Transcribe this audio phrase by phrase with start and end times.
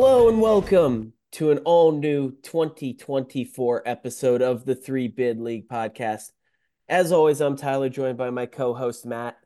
[0.00, 6.30] Hello and welcome to an all new 2024 episode of the Three Bid League podcast.
[6.88, 9.38] As always, I'm Tyler, joined by my co host, Matt.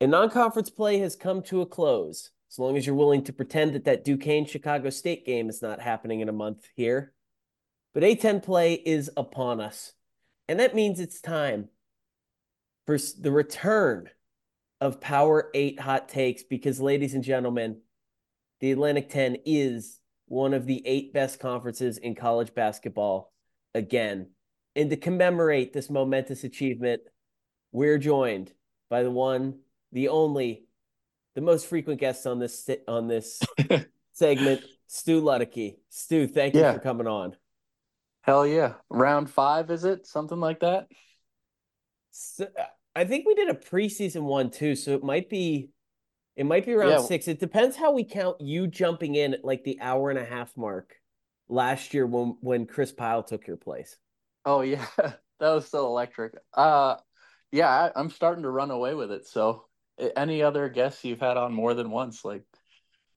[0.00, 3.32] And non conference play has come to a close, as long as you're willing to
[3.32, 7.12] pretend that that Duquesne Chicago State game is not happening in a month here.
[7.94, 9.92] But A10 play is upon us.
[10.48, 11.68] And that means it's time
[12.86, 14.10] for the return
[14.80, 17.82] of Power 8 hot takes because, ladies and gentlemen,
[18.60, 23.32] the Atlantic 10 is one of the eight best conferences in college basketball
[23.74, 24.28] again.
[24.76, 27.02] And to commemorate this momentous achievement,
[27.72, 28.52] we're joined
[28.88, 29.60] by the one,
[29.92, 30.66] the only,
[31.34, 33.40] the most frequent guest on this on this
[34.12, 35.78] segment, Stu Luddecke.
[35.88, 36.74] Stu, thank you yeah.
[36.74, 37.36] for coming on.
[38.22, 38.74] Hell yeah.
[38.88, 40.06] Round five, is it?
[40.06, 40.86] Something like that?
[42.10, 42.46] So,
[42.94, 45.70] I think we did a preseason one too, so it might be
[46.40, 47.00] it might be around yeah.
[47.02, 47.28] six.
[47.28, 50.56] It depends how we count you jumping in at like the hour and a half
[50.56, 50.96] mark
[51.50, 53.98] last year when when Chris Pyle took your place.
[54.46, 56.32] Oh yeah, that was so electric.
[56.54, 56.96] Uh,
[57.52, 59.26] yeah, I, I'm starting to run away with it.
[59.26, 59.66] So
[60.16, 62.44] any other guests you've had on more than once, like,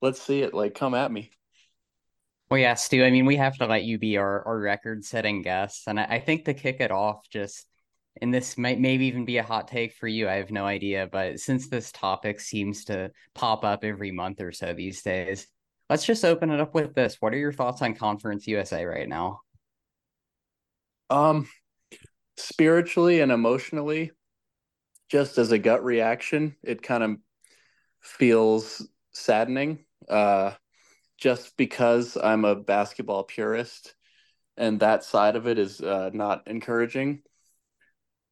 [0.01, 0.53] let's see it.
[0.53, 1.31] Like, come at me.
[2.51, 3.05] Well, yeah, Stu.
[3.05, 6.19] I mean, we have to let you be our, our record-setting guest, and I, I
[6.19, 7.66] think to kick it off, just
[8.22, 10.30] and this might maybe even be a hot take for you.
[10.30, 14.52] I have no idea, but since this topic seems to pop up every month or
[14.52, 15.47] so these days,
[15.89, 17.17] let's just open it up with this.
[17.19, 19.41] What are your thoughts on Conference USA right now?
[21.09, 21.50] Um,
[22.38, 24.11] spiritually and emotionally,
[25.09, 27.17] just as a gut reaction, it kind of
[28.02, 29.86] feels saddening.
[30.08, 30.52] Uh,
[31.17, 33.95] just because I'm a basketball purist,
[34.58, 37.22] and that side of it is uh, not encouraging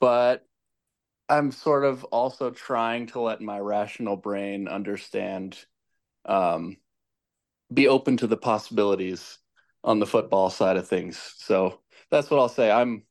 [0.01, 0.45] but
[1.29, 5.57] I'm sort of also trying to let my rational brain understand,
[6.25, 6.75] um,
[7.73, 9.37] be open to the possibilities
[9.81, 11.17] on the football side of things.
[11.37, 11.79] So
[12.09, 12.69] that's what I'll say.
[12.69, 13.03] I'm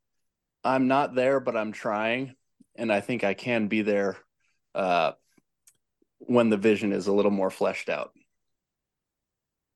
[0.62, 2.34] I'm not there, but I'm trying,
[2.76, 4.18] and I think I can be there
[4.74, 5.12] uh,
[6.18, 8.10] when the vision is a little more fleshed out.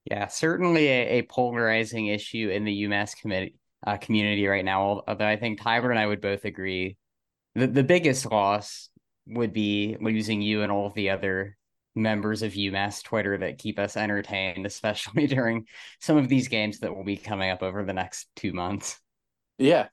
[0.04, 5.02] Yeah, certainly a, a polarizing issue in the UMass committee, uh, community right now.
[5.08, 6.98] Although I think Tyler and I would both agree
[7.54, 8.88] the, the biggest loss
[9.26, 11.56] would be losing you and all of the other
[11.94, 15.66] members of UMass Twitter that keep us entertained, especially during
[16.00, 19.00] some of these games that will be coming up over the next two months.
[19.58, 19.88] Yeah.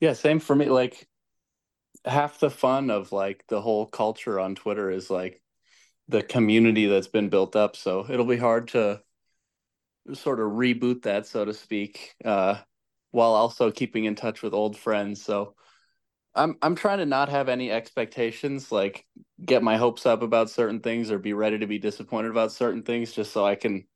[0.00, 0.12] Yeah.
[0.12, 0.66] Same for me.
[0.66, 1.08] Like
[2.04, 5.42] half the fun of like the whole culture on Twitter is like
[6.08, 7.76] the community that's been built up.
[7.76, 9.02] So it'll be hard to
[10.14, 12.58] sort of reboot that, so to speak, uh,
[13.10, 15.22] while also keeping in touch with old friends.
[15.22, 15.54] So
[16.34, 19.06] I'm I'm trying to not have any expectations, like
[19.44, 22.82] get my hopes up about certain things or be ready to be disappointed about certain
[22.82, 23.86] things, just so I can,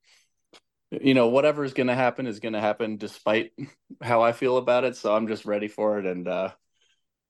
[0.90, 3.52] you know, whatever is going to happen is going to happen, despite
[4.02, 4.96] how I feel about it.
[4.96, 6.50] So I'm just ready for it, and uh,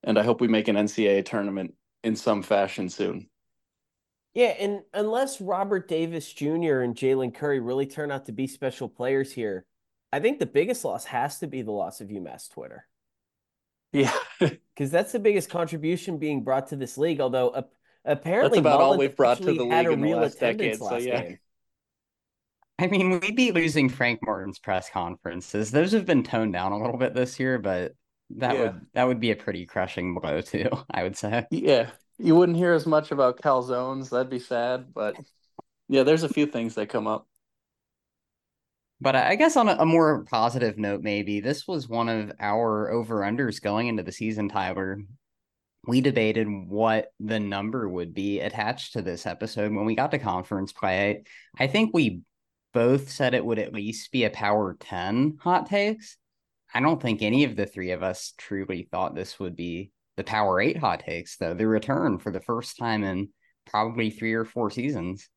[0.03, 3.29] and I hope we make an NCAA tournament in some fashion soon.
[4.33, 6.81] Yeah, and unless Robert Davis Jr.
[6.81, 9.65] and Jaylen Curry really turn out to be special players here,
[10.11, 12.87] I think the biggest loss has to be the loss of UMass Twitter.
[13.93, 17.21] Yeah, because that's the biggest contribution being brought to this league.
[17.21, 17.61] Although uh,
[18.03, 20.79] apparently, that's about all we've brought to the league in the last decade.
[20.79, 21.21] Last so yeah.
[21.21, 21.39] Game.
[22.79, 25.69] I mean, we'd be losing Frank Martin's press conferences.
[25.71, 27.93] Those have been toned down a little bit this year, but
[28.31, 28.61] that yeah.
[28.61, 30.69] would that would be a pretty crushing blow too.
[30.91, 31.45] I would say.
[31.51, 34.09] Yeah, you wouldn't hear as much about calzones.
[34.09, 35.15] That'd be sad, but
[35.87, 37.27] yeah, there's a few things that come up.
[39.03, 42.89] But I guess on a, a, more positive note, maybe this was one of our
[42.89, 44.97] over unders going into the season, Tyler.
[45.85, 50.19] We debated what the number would be attached to this episode when we got to
[50.19, 51.23] conference play.
[51.59, 52.21] I think we
[52.73, 56.15] both said it would at least be a power 10 hot takes.
[56.73, 60.23] I don't think any of the three of us truly thought this would be the
[60.23, 61.53] power eight hot takes, though.
[61.53, 63.31] The return for the first time in
[63.65, 65.27] probably three or four seasons.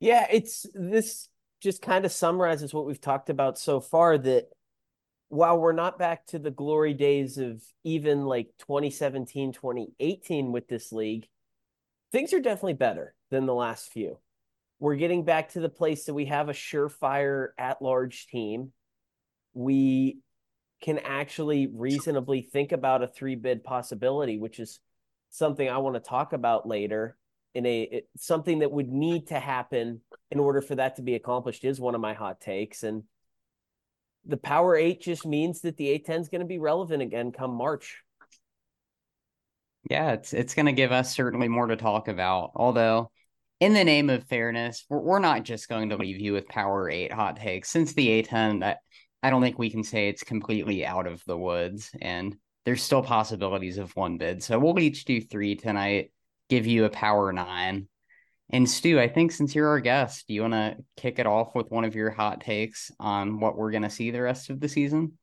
[0.00, 1.28] Yeah, it's this
[1.66, 4.44] just kind of summarizes what we've talked about so far that
[5.30, 10.92] while we're not back to the glory days of even like 2017, 2018 with this
[10.92, 11.26] league,
[12.12, 14.20] things are definitely better than the last few.
[14.78, 18.70] We're getting back to the place that we have a surefire at large team.
[19.52, 20.18] We
[20.80, 24.78] can actually reasonably think about a three bid possibility, which is
[25.30, 27.16] something I want to talk about later
[27.56, 30.00] in a it, something that would need to happen
[30.30, 33.02] in order for that to be accomplished is one of my hot takes and
[34.26, 37.54] the power 8 just means that the A10 is going to be relevant again come
[37.54, 38.02] March.
[39.88, 42.50] Yeah, it's it's going to give us certainly more to talk about.
[42.56, 43.10] Although
[43.60, 46.90] in the name of fairness, we're, we're not just going to leave you with Power
[46.90, 47.70] 8 hot takes.
[47.70, 48.78] Since the A10, that
[49.22, 53.02] I don't think we can say it's completely out of the woods, and there's still
[53.02, 54.42] possibilities of one bid.
[54.42, 56.10] So we'll each do three tonight,
[56.48, 57.88] give you a Power 9.
[58.50, 61.54] And Stu, I think since you're our guest, do you want to kick it off
[61.54, 64.60] with one of your hot takes on what we're going to see the rest of
[64.60, 65.18] the season?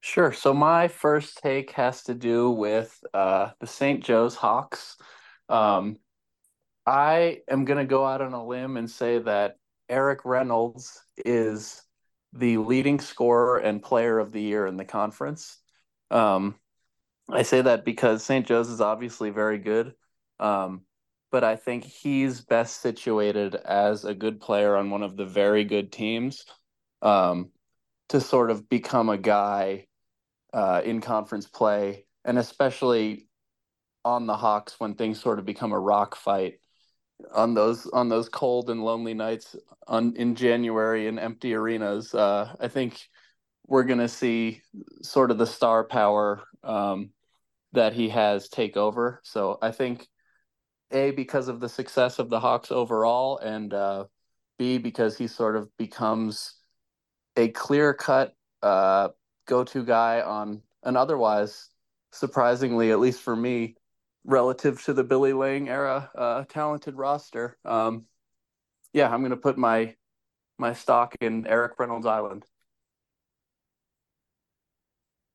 [0.00, 0.32] Sure.
[0.32, 4.02] So my first take has to do with uh, the St.
[4.02, 4.96] Joe's Hawks.
[5.48, 5.96] Um,
[6.86, 9.56] I am going to go out on a limb and say that
[9.88, 11.82] Erik Reynolds is
[12.32, 15.58] the leading scorer and player of the year in the conference.
[16.10, 16.54] Um,
[17.28, 18.46] I say that because St.
[18.46, 19.94] Joe's is obviously very good,
[20.40, 20.82] um,
[21.30, 25.64] but I think he's best situated as a good player on one of the very
[25.64, 26.44] good teams
[27.02, 27.50] um,
[28.08, 29.86] to sort of become a guy
[30.52, 33.28] uh, in conference play, and especially
[34.04, 36.54] on the Hawks when things sort of become a rock fight
[37.32, 39.54] on those on those cold and lonely nights
[39.86, 42.14] on in January in empty arenas.
[42.14, 42.98] Uh, I think
[43.66, 44.62] we're to see
[45.02, 47.10] sort of the star power um,
[47.72, 49.20] that he has take over.
[49.22, 50.08] So I think
[50.90, 54.04] a because of the success of the Hawks overall, and uh,
[54.58, 56.54] b because he sort of becomes
[57.36, 59.08] a clear cut uh,
[59.46, 61.68] go to guy on an otherwise
[62.12, 63.76] surprisingly, at least for me,
[64.24, 67.56] relative to the Billy Lange era uh, talented roster.
[67.64, 68.06] Um,
[68.92, 69.96] yeah, I'm going to put my
[70.58, 72.44] my stock in Erik Reynolds Island.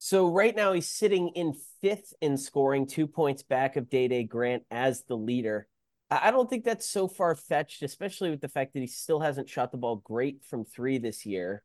[0.06, 4.22] So right now he's sitting in fifth in scoring, two points back of Dae Dae
[4.22, 5.68] Grant as the leader.
[6.12, 9.50] I don't think that's so far fetched, especially with the fact that he still hasn't
[9.50, 11.64] shot the ball great from three this year.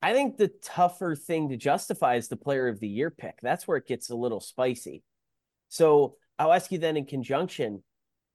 [0.00, 3.34] I think the tougher thing to justify is the player of the year pick.
[3.42, 5.02] That's where it gets a little spicy.
[5.68, 7.82] So I'll ask you then in conjunction,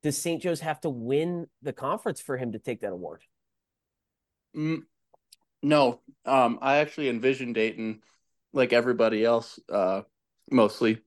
[0.03, 0.43] does St.
[0.43, 3.23] Joe's have to win the conference for him to take that award?
[4.55, 4.83] Mm,
[5.63, 8.03] no, um, I actually envision Dayton,
[8.53, 10.01] like everybody else, uh,
[10.49, 11.01] mostly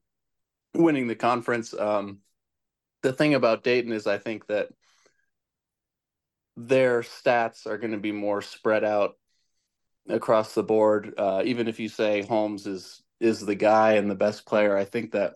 [0.75, 1.75] winning the conference.
[1.75, 2.19] Um,
[3.03, 4.69] the thing about Dayton is, I think that
[6.57, 9.17] their stats are going to be more spread out
[10.09, 11.15] across the board.
[11.19, 14.85] Uh, even if you say Holmes is is the guy and the best player, I
[14.85, 15.35] think that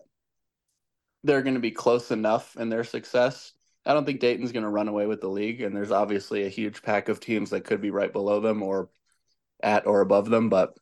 [1.23, 3.53] they're going to be close enough in their success.
[3.85, 6.49] I don't think Dayton's going to run away with the league, and there's obviously a
[6.49, 8.89] huge pack of teams that could be right below them or
[9.61, 10.49] at or above them.
[10.49, 10.77] But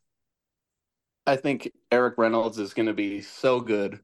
[1.28, 4.00] I think Erik Reynolds is going to be so good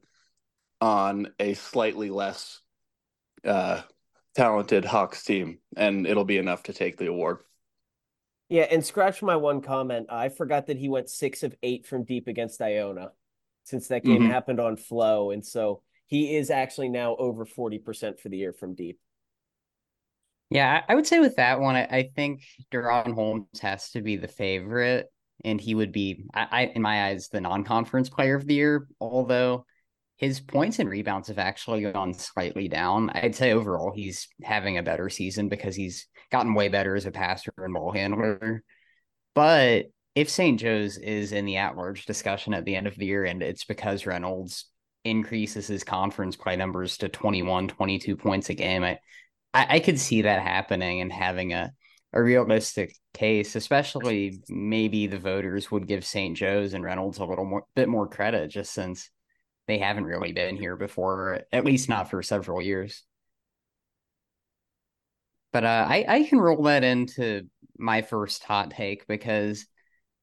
[0.80, 2.60] on a slightly less
[3.44, 3.82] uh,
[4.36, 7.38] talented Hawks team, and it'll be enough to take the award.
[8.48, 10.06] Yeah, and scratch my one comment.
[10.10, 13.12] I forgot that he went six of eight from deep against Iona
[13.64, 14.30] since that game mm-hmm.
[14.30, 15.30] happened on flow.
[15.30, 19.00] And so he is actually now over 40% for the year from deep.
[20.50, 24.16] Yeah, I would say with that one, I, I think DaRon Holmes has to be
[24.16, 25.10] the favorite,
[25.44, 28.88] and he would be, I, I in my eyes, the non-conference player of the year.
[29.00, 29.64] Although
[30.16, 33.10] his points and rebounds have actually gone slightly down.
[33.10, 37.10] I'd say overall he's having a better season because he's gotten way better as a
[37.10, 38.62] passer and ball handler.
[39.34, 40.60] But if St.
[40.60, 44.06] Joe's is in the at-large discussion at the end of the year, and it's because
[44.06, 44.66] Reynolds
[45.04, 49.00] increases his conference play numbers to 21, 22 points a game, I,
[49.52, 51.72] I, I could see that happening and having a,
[52.14, 56.36] a realistic case, especially maybe the voters would give St.
[56.36, 59.10] Joe's and Reynolds a little more bit more credit just since
[59.66, 63.02] they haven't really been here before, at least not for several years.
[65.52, 69.66] But uh, I, I can roll that into my first hot take because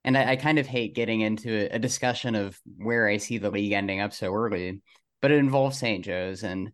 [0.04, 3.52] and I, I, kind of hate getting into a, discussion of where I see the
[3.52, 4.82] league ending up so early,
[5.22, 6.04] but it involves St.
[6.04, 6.44] Joe's.
[6.44, 6.72] And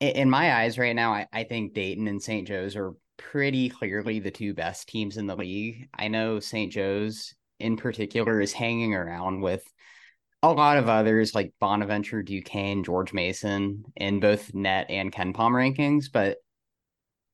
[0.00, 2.48] in, my eyes right now, I, I think Dayton and St.
[2.48, 5.88] Joe's are pretty clearly the two best teams in the league.
[5.94, 6.72] I know St.
[6.72, 9.64] Joe's in particular is hanging around with
[10.42, 16.06] a lot of others like Bonaventure, Duquesne, George Mason in both net and KenPom rankings,
[16.12, 16.38] but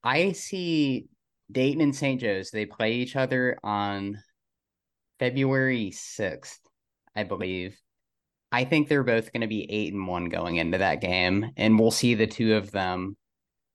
[0.05, 1.07] I see
[1.51, 2.21] Dayton and St.
[2.21, 4.23] Joe's, they play each other on
[5.19, 6.59] February 6th,
[7.15, 7.79] I believe.
[8.51, 11.79] I think they're both going to be 8 and 1 going into that game and
[11.79, 13.17] we'll see the two of them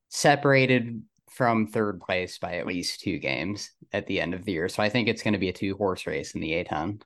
[0.09, 1.01] separated
[1.37, 4.67] from third place by at least two games at the end of the year.
[4.67, 7.01] So I think it's going to be a two horse race in the A10.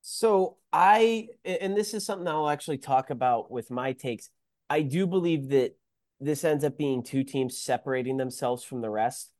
[0.00, 4.30] So I and this is something I'll actually talk about with my takes.
[4.70, 5.76] I do believe that
[6.20, 9.30] this ends up being two teams separating themselves from the rest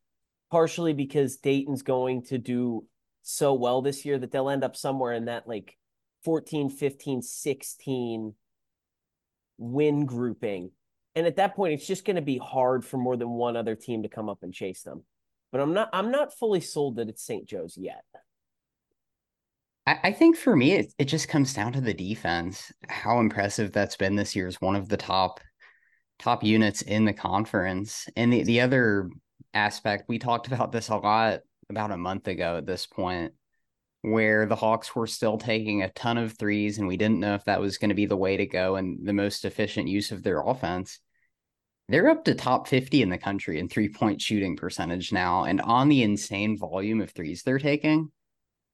[0.51, 2.85] partially because Dayton's going to do
[3.23, 5.77] so well this year that they'll end up somewhere in that like
[6.23, 8.33] 14, 15, 16
[9.57, 10.71] win grouping.
[11.15, 13.75] And at that point, it's just going to be hard for more than one other
[13.75, 15.03] team to come up and chase them.
[15.51, 17.47] But I'm not I'm not fully sold that it's St.
[17.47, 18.03] Joe's yet.
[19.87, 22.71] I, I think for me, it, it just comes down to the defense.
[22.89, 25.39] How impressive that's been this year is one of the top
[26.19, 28.07] top units in the conference.
[28.15, 29.09] And the, the other
[29.53, 33.33] aspect, we talked about this a lot about a month ago at this point,
[34.01, 37.45] where the Hawks were still taking a ton of threes, and we didn't know if
[37.45, 40.21] that was going to be the way to go and the most efficient use of
[40.21, 40.99] their offense.
[41.87, 45.43] They're up to top 50 in the country in three point shooting percentage now.
[45.43, 48.11] And on the insane volume of threes they're taking,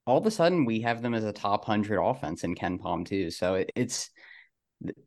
[0.07, 3.29] all of a sudden we have them as a top 100 offense in KenPom, too.
[3.29, 4.09] So it, it's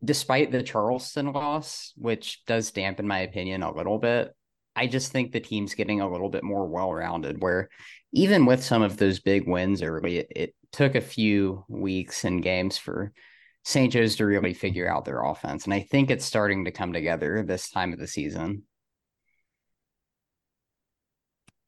[0.03, 4.33] despite the Charleston loss, which does dampen my opinion a little bit,
[4.75, 7.41] I just think the team's getting a little bit more well rounded.
[7.41, 7.69] Where
[8.11, 12.43] even with some of those big wins early, it, it, took a few weeks and
[12.43, 13.13] games for
[13.65, 13.91] St.
[13.91, 15.65] Joe's to really figure out their offense.
[15.65, 18.63] And I think it's starting to come together this time of the season.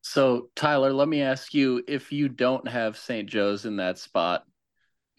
[0.01, 3.27] So, Tyler, let me ask you if you don't have St.
[3.27, 4.43] Joe's in that spot,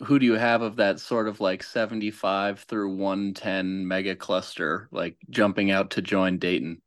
[0.04, 5.16] who do you have of that sort of like 75 through 110 mega cluster, like
[5.28, 6.80] jumping out to join Dayton?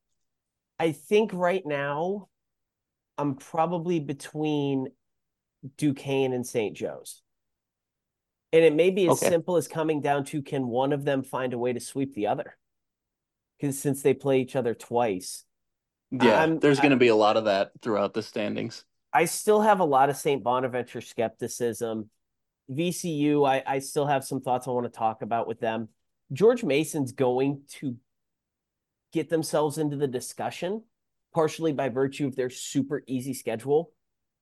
[0.80, 2.30] I think right now
[3.18, 4.88] I'm probably between
[5.78, 6.76] Duquesne and St.
[6.76, 7.22] Joe's.
[8.54, 9.30] And it may be as okay.
[9.30, 12.28] simple as coming down to can one of them find a way to sweep the
[12.28, 12.58] other?
[13.60, 15.46] Because since they play each other twice.
[16.12, 18.84] Yeah, I'm, there's going to be a lot of that throughout the standings.
[19.14, 20.44] I still have a lot of St.
[20.44, 22.10] Bonaventure skepticism.
[22.70, 25.90] VCU, I, I still have some thoughts I want to talk about with them.
[26.32, 27.98] George Mason's going to
[29.12, 30.84] get themselves into the discussion,
[31.34, 33.92] partially by virtue of their super easy schedule.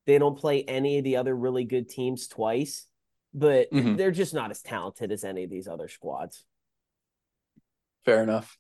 [0.06, 2.86] They don't play any of the other really good teams twice,
[3.34, 3.96] but mm-hmm.
[3.96, 6.44] they're just not as talented as any of these other squads.
[8.06, 8.58] Fair enough.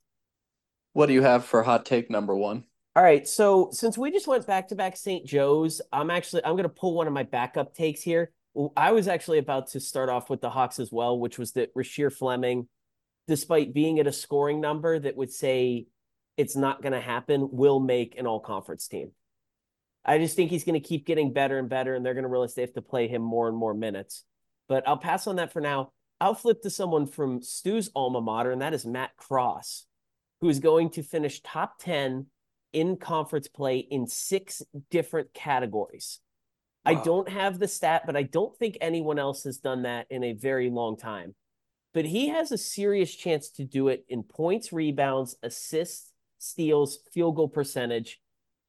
[0.94, 2.66] What do you have for hot take number one?
[2.96, 3.28] All right.
[3.28, 5.26] So since we just went back to back St.
[5.26, 8.32] Joe's, I'm actually I'm gonna pull one of my backup takes here.
[8.76, 11.74] I was actually about to start off with the Hawks as well, which was that
[11.76, 12.68] Rasheer Fleming,
[13.28, 15.86] despite being at a scoring number that would say
[16.36, 19.12] it's not going to happen, will make an all conference team.
[20.04, 22.30] I just think he's going to keep getting better and better, and they're going to
[22.30, 24.24] realize they have to play him more and more minutes.
[24.70, 25.92] But I'll pass on that for now.
[26.22, 29.86] I'll flip to someone from Stu's alma mater, and that is Matt Cross,
[30.40, 32.28] who is going to finish top 10
[32.72, 34.62] in conference play in six
[34.92, 36.20] different categories.
[36.86, 36.92] Wow.
[36.92, 40.24] I don't have the stat, but I don't think anyone else has done that in
[40.24, 41.36] a very long time.
[41.94, 47.36] But he has a serious chance to do it in points, rebounds, assists, steals, field
[47.36, 48.20] goal percentage,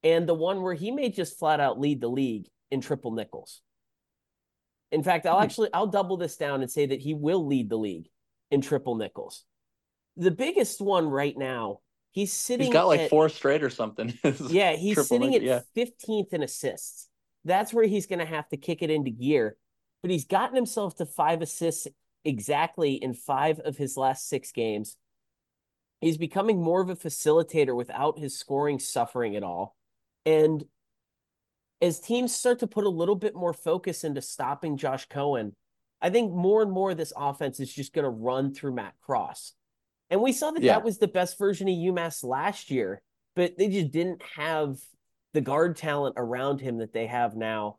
[0.03, 3.61] and the one where he may just flat out lead the league in triple nickels.
[4.91, 5.43] In fact, I'll hmm.
[5.43, 8.09] actually I'll double this down and say that he will lead the league
[8.49, 9.43] in triple nickels.
[10.17, 11.79] The biggest one right now,
[12.11, 12.67] he's sitting.
[12.67, 14.13] He's got like at, four straight or something.
[14.49, 16.35] yeah, he's sitting nickel, at fifteenth yeah.
[16.35, 17.07] in assists.
[17.45, 19.57] That's where he's going to have to kick it into gear.
[20.01, 21.87] But he's gotten himself to five assists
[22.25, 24.97] exactly in five of his last six games.
[26.01, 29.75] He's becoming more of a facilitator without his scoring suffering at all.
[30.25, 30.63] And
[31.81, 35.55] as teams start to put a little bit more focus into stopping Josh Cohen,
[36.01, 38.93] I think more and more of this offense is just going to run through Matt
[39.01, 39.53] Cross.
[40.09, 40.73] And we saw that yeah.
[40.73, 43.01] that was the best version of UMass last year,
[43.35, 44.77] but they just didn't have
[45.33, 47.77] the guard talent around him that they have now.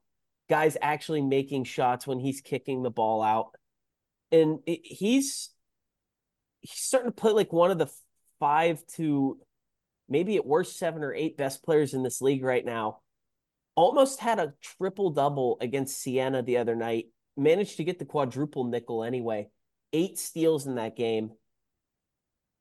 [0.49, 3.50] Guys actually making shots when he's kicking the ball out.
[4.30, 5.50] And it, he's
[6.61, 7.90] he's starting to play like one of the
[8.40, 9.38] five to
[10.09, 13.01] maybe at worst seven or eight best players in this league right now.
[13.74, 17.06] Almost had a triple double against Siena the other night.
[17.36, 19.48] Managed to get the quadruple nickel anyway.
[19.92, 21.32] Eight steals in that game.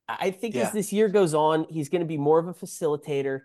[0.07, 0.63] I think yeah.
[0.63, 3.41] as this year goes on, he's going to be more of a facilitator.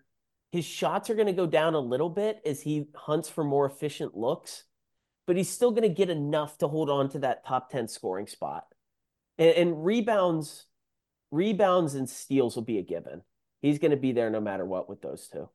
[0.52, 3.66] His shots are going to go down a little bit as he hunts for more
[3.66, 4.64] efficient looks,
[5.26, 8.26] but he's still going to get enough to hold on to that top 10 scoring
[8.26, 8.64] spot.
[9.38, 10.66] And, and rebounds
[11.30, 13.23] rebounds and steals will be a given.
[13.61, 15.49] He's going to be there no matter what with those two.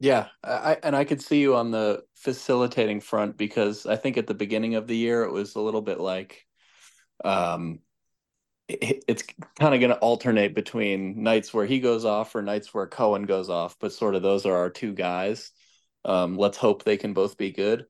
[0.00, 4.26] Yeah, I and I could see you on the facilitating front because I think at
[4.26, 6.46] the beginning of the year it was a little bit like
[7.24, 7.80] um
[8.68, 9.24] it, it's
[9.58, 13.24] kind of going to alternate between nights where he goes off or nights where Cohen
[13.24, 15.52] goes off, but sort of those are our two guys.
[16.04, 17.86] Um, let's hope they can both be good.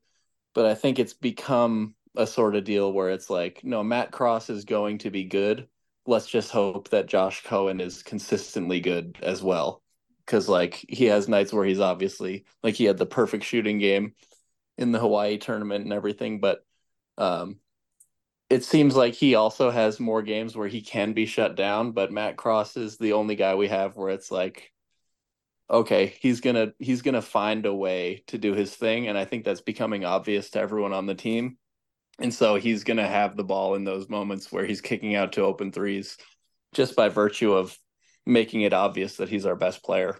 [0.53, 4.49] But I think it's become a sort of deal where it's like, no, Matt Cross
[4.49, 5.67] is going to be good
[6.07, 9.81] let's just hope that Josh Cohen is consistently good as well.
[10.27, 14.13] Cause like he has nights where he's obviously like he had the perfect shooting game
[14.77, 16.65] in the Hawaii tournament and everything, but
[17.17, 17.59] um
[18.49, 22.11] it seems like he also has more games where he can be shut down, but
[22.11, 24.71] Matt Cross is the only guy we have where it's like
[25.69, 29.45] okay, he's to he's to find a way to do his thing and I think
[29.45, 31.57] that's becoming obvious to everyone on the team.
[32.19, 35.41] And so he's to have the ball in those moments where he's kicking out to
[35.41, 36.17] open threes
[36.73, 37.77] just by virtue of
[38.25, 40.17] making it obvious that he's our best player.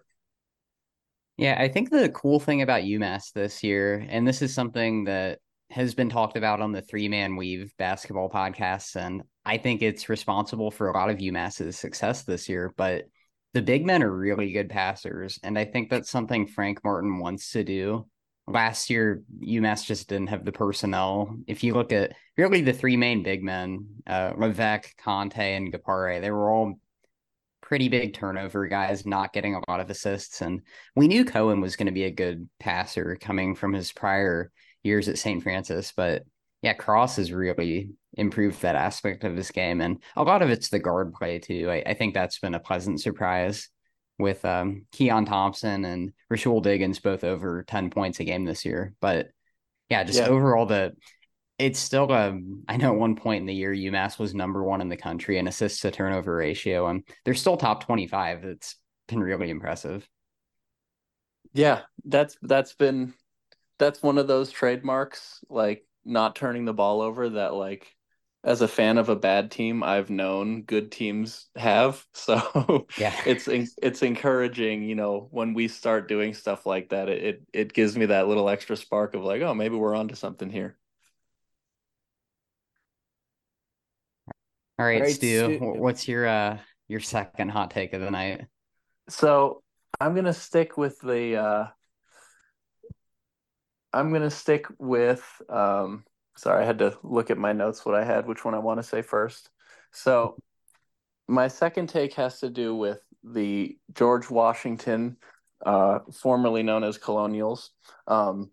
[1.37, 5.39] Yeah, I think the cool thing about UMass this year, and this is something that
[5.69, 10.07] has been talked about on the three man weave basketball podcasts, and I think it's
[10.07, 12.73] responsible for a lot of UMass's success this year.
[12.77, 13.05] But
[13.53, 17.51] the big men are really good passers, and I think that's something Frank Martin wants
[17.51, 18.07] to do.
[18.47, 21.35] Last year, UMass just didn't have the personnel.
[21.47, 26.21] If you look at really the three main big men, uh, Leveque, Conte, and Gapare,
[26.21, 26.75] they were all
[27.65, 30.41] pretty big turnover guys, not getting a lot of assists.
[30.41, 30.61] And
[30.95, 34.51] we knew Cohen was going to be a good passer coming from his prior
[34.83, 35.41] years at St.
[35.41, 35.91] Francis.
[35.97, 36.23] But
[36.61, 39.81] yeah, Cross has really improved that aspect of his game.
[39.81, 41.69] And a lot of it's the guard play, too.
[41.69, 43.67] I, I think that's been a pleasant surprise
[44.19, 48.93] with um, Keon Thompson and Rahsool Diggins both over 10 points a game this year.
[49.01, 49.29] But
[49.89, 50.27] yeah, just yeah.
[50.27, 50.93] overall, the
[51.57, 54.81] it's still um I know at one point in the year UMass was number one
[54.81, 58.43] in the country in assists to turnover ratio, and they're still top twenty five.
[58.43, 58.75] It's
[59.07, 60.07] been really impressive.
[61.53, 63.13] Yeah, that's that's been
[63.79, 67.95] that's one of those trademarks, like not turning the ball over that like
[68.43, 72.05] as a fan of a bad team I've known good teams have.
[72.13, 77.23] So yeah, it's it's encouraging, you know, when we start doing stuff like that, it,
[77.23, 80.49] it it gives me that little extra spark of like, oh, maybe we're onto something
[80.49, 80.77] here.
[84.77, 88.11] All right, All right Stu, Stu, what's your uh your second hot take of the
[88.11, 88.45] night?
[89.09, 89.63] So
[89.99, 91.67] I'm gonna stick with the uh
[93.93, 96.03] I'm gonna stick with um
[96.35, 98.79] sorry, I had to look at my notes what I had, which one I want
[98.79, 99.49] to say first.
[99.91, 100.37] So
[101.27, 105.17] my second take has to do with the George Washington,
[105.65, 107.71] uh, formerly known as Colonials.
[108.07, 108.51] Um,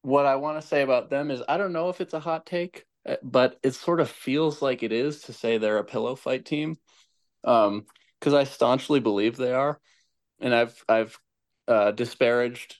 [0.00, 2.46] what I want to say about them is I don't know if it's a hot
[2.46, 2.84] take.
[3.06, 6.44] Uh, but it sort of feels like it is to say they're a pillow fight
[6.44, 6.76] team,
[7.42, 9.80] because um, I staunchly believe they are,
[10.40, 11.18] and I've I've
[11.66, 12.76] uh, disparaged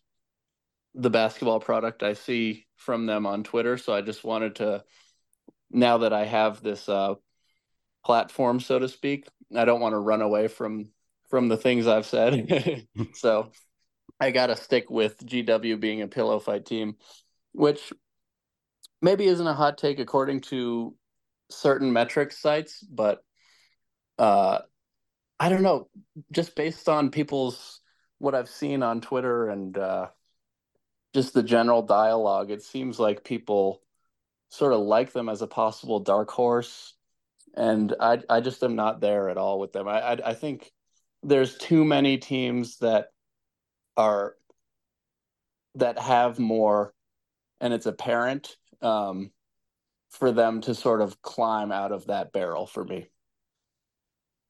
[0.94, 3.78] the basketball product I see from them on Twitter.
[3.78, 4.84] So I just wanted to,
[5.70, 7.14] now that I have this uh,
[8.04, 10.90] platform, so to speak, I don't want to run away from
[11.28, 12.86] from the things I've said.
[13.14, 13.50] so
[14.20, 16.96] I got to stick with GW being a pillow fight team,
[17.52, 17.92] which
[19.02, 20.94] maybe isn't a hot take according to
[21.50, 23.22] certain metric sites, but
[24.18, 24.60] uh,
[25.38, 25.88] I don't know.
[26.30, 27.80] Just based on people's
[28.18, 30.06] what I've seen on Twitter and uh,
[31.12, 33.82] just the general dialogue, it seems like people
[34.48, 36.94] sort of like them as a possible dark horse,
[37.54, 39.88] and I I just am not there at all with them.
[39.88, 40.70] I I, I think
[41.24, 43.08] there's too many teams that
[43.96, 44.36] are
[45.74, 46.94] that have more,
[47.60, 49.30] and it's apparent um,
[50.10, 53.08] for them to sort of climb out of that barrel for me.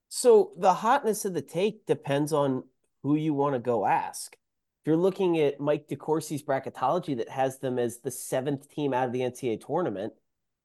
[0.08, 2.64] So the hotness of the take depends on
[3.02, 4.34] who you want to go ask.
[4.34, 9.06] If you're looking at Mike DeCourcy's bracketology that has them as the seventh team out
[9.06, 10.12] of the NCAA tournament,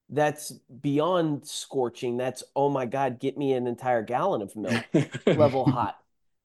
[0.09, 0.51] that's
[0.81, 2.17] beyond scorching.
[2.17, 4.83] That's oh my god, get me an entire gallon of milk
[5.27, 5.97] level hot.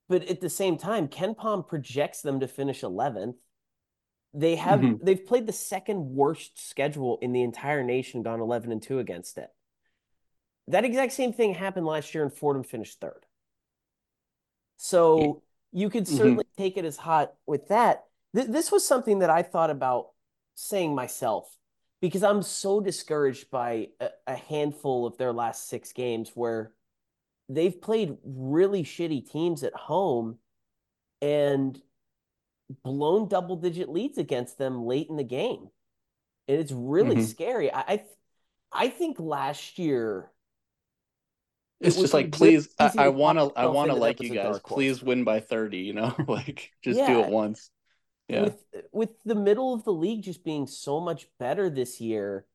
[0.08, 3.36] But at the same time, KenPom projects them to finish 11th.
[4.34, 5.04] They have mm-hmm.
[5.04, 9.36] they've played the second worst schedule in the entire nation, gone 11 and 2 against
[9.36, 9.50] it.
[10.68, 13.26] That exact same thing happened last year and Fordham finished third.
[14.78, 15.42] So
[15.72, 16.16] you could mm-hmm.
[16.16, 16.62] certainly mm-hmm.
[16.62, 18.04] take it as hot with that.
[18.34, 20.08] Th- this was something that I thought about
[20.54, 21.56] saying myself
[22.00, 26.72] because I'm so discouraged by a, a handful of their last six games where
[27.48, 30.38] they've played really shitty teams at home
[31.20, 31.80] and
[32.82, 35.68] blown double digit leads against them late in the game.
[36.48, 37.24] And it's really mm-hmm.
[37.24, 37.72] scary.
[37.72, 38.02] I, I,
[38.72, 40.30] I think last year
[41.82, 44.60] it's it just like please I, I want to I want to like you guys
[44.64, 47.06] please win by 30 you know like just yeah.
[47.08, 47.70] do it once
[48.28, 52.46] yeah with with the middle of the league just being so much better this year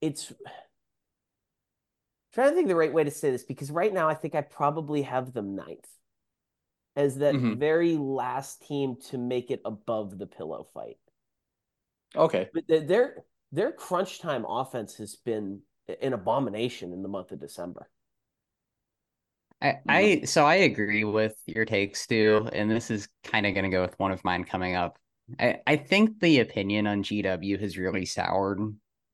[0.00, 0.36] it's I'm
[2.32, 4.40] trying to think the right way to say this because right now I think I
[4.40, 5.86] probably have them ninth
[6.96, 7.58] as that mm-hmm.
[7.58, 10.96] very last team to make it above the pillow fight.
[12.16, 12.48] Okay.
[12.52, 15.60] But their their crunch time offense has been
[16.00, 17.88] an abomination in the month of December.
[19.60, 20.24] I, I mm-hmm.
[20.26, 23.82] so I agree with your takes, Stu, and this is kind of going to go
[23.82, 24.98] with one of mine coming up.
[25.38, 28.60] I, I think the opinion on GW has really soured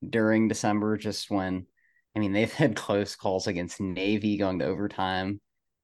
[0.09, 1.67] during December, just when
[2.17, 5.41] I mean they've had close calls against Navy going to overtime,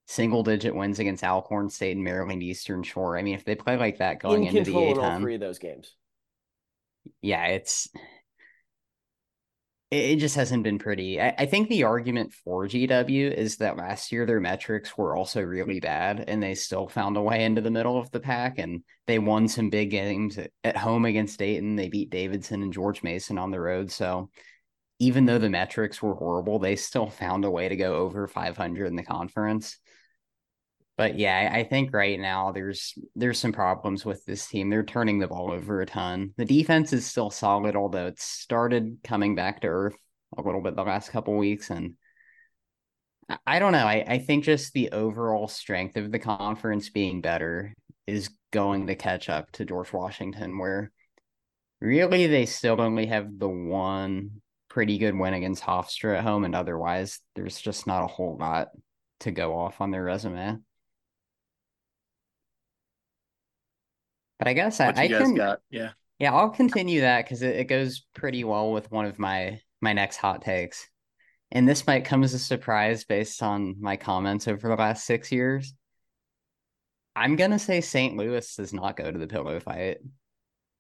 [0.09, 3.19] single digit wins against Alcorn State and Maryland Eastern Shore.
[3.19, 5.35] I mean, if they play like that going In into the control in all three
[5.35, 5.95] of those games.
[7.23, 7.89] yeah, it's
[9.91, 11.21] it, just hasn't been pretty.
[11.21, 15.43] I, I think the argument for GW is that last year their metrics were also
[15.43, 18.83] really bad and they still found a way into the middle of the pack and
[19.07, 21.77] they won some big games at, at home against Dayton.
[21.77, 23.91] They beat Davidson and George Mason on the road.
[23.91, 24.31] So
[24.99, 28.87] even though the metrics were horrible, they still found a way to go over 500
[28.87, 29.79] in the conference.
[30.99, 34.69] But yeah, I think right now there's there's some problems with this team.
[34.69, 36.35] They're turning the ball over a ton.
[36.37, 39.97] The defense is still solid, although it's started coming back to earth
[40.37, 41.71] a little bit the last couple weeks.
[41.71, 41.95] And
[43.47, 43.87] I, don't know.
[43.87, 47.75] I, I think just the overall strength of the conference being better
[48.09, 50.91] is going to catch up to George Washington, where
[51.81, 56.57] really they still only have the one pretty good win against Hofstra at home, and
[56.57, 58.69] otherwise there's just not a whole lot
[59.21, 60.59] to go off on their resume.
[64.39, 65.61] But I guess I, What I can got?
[65.71, 65.91] Yeah.
[66.19, 69.93] yeah, I'll continue that because it, it goes pretty well with one of my my
[69.93, 70.89] next hot takes.
[71.51, 75.33] And this might come as a surprise based on my comments over the last six
[75.33, 75.75] years.
[77.17, 78.17] I'm gonna say St.
[78.17, 79.99] Louis does not go to the pillow fight.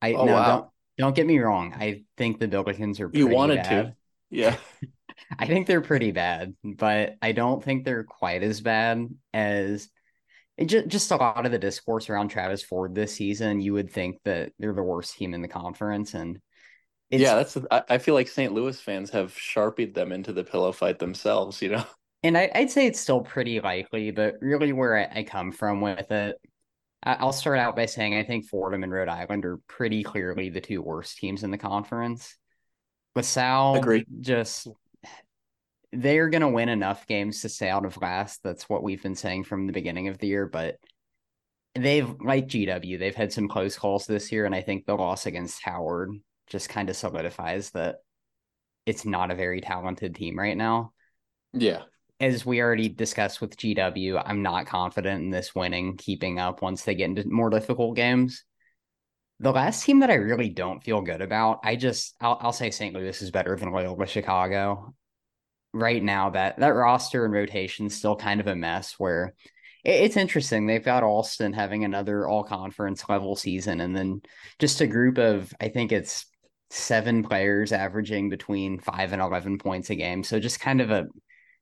[0.02, 0.46] I Oh, no, wow.
[0.46, 0.68] don't
[0.98, 1.74] don't get me wrong.
[1.74, 3.86] I think the Billikens are You wanted bad.
[3.86, 3.96] to.
[4.30, 4.56] Yeah.
[5.38, 9.88] I think they're pretty bad, but I don't think they're quite as bad as
[10.58, 13.60] it just just a lot of the discourse around Travis Ford this season.
[13.60, 16.40] You would think that they're the worst team in the conference, and
[17.10, 17.56] it's, yeah, that's.
[17.70, 18.52] I, I feel like St.
[18.52, 21.62] Louis fans have sharpied them into the pillow fight themselves.
[21.62, 21.84] You know.
[22.24, 25.80] and I, I'd say it's still pretty likely, but really where I, I come from
[25.80, 26.36] with it,
[27.04, 30.50] I, I'll start out by saying I think Fordham and Rhode Island are pretty clearly
[30.50, 32.36] the two worst teams in the conference.
[33.14, 34.04] LaSalle Agree.
[34.20, 34.66] just
[35.92, 38.42] they're going to win enough games to stay out of last.
[38.42, 40.46] That's what we've been saying from the beginning of the year.
[40.46, 40.76] But
[41.74, 44.44] they've, like GW, they've had some close calls this year.
[44.44, 46.10] And I think the loss against Howard
[46.46, 47.96] just kind of solidifies that
[48.86, 50.92] it's not a very talented team right now.
[51.52, 51.82] Yeah.
[52.20, 56.82] As we already discussed with GW, I'm not confident in this winning, keeping up once
[56.82, 58.44] they get into more difficult games.
[59.40, 62.72] The last team that I really don't feel good about, I just I'll, I'll say
[62.72, 62.92] St.
[62.92, 64.94] Louis is better than Loyola Chicago.
[65.74, 68.94] Right now, that that roster and rotation is still kind of a mess.
[68.98, 69.34] Where
[69.84, 74.22] it, it's interesting, they've got Alston having another all conference level season, and then
[74.58, 76.26] just a group of I think it's
[76.70, 80.24] seven players averaging between five and eleven points a game.
[80.24, 81.06] So just kind of a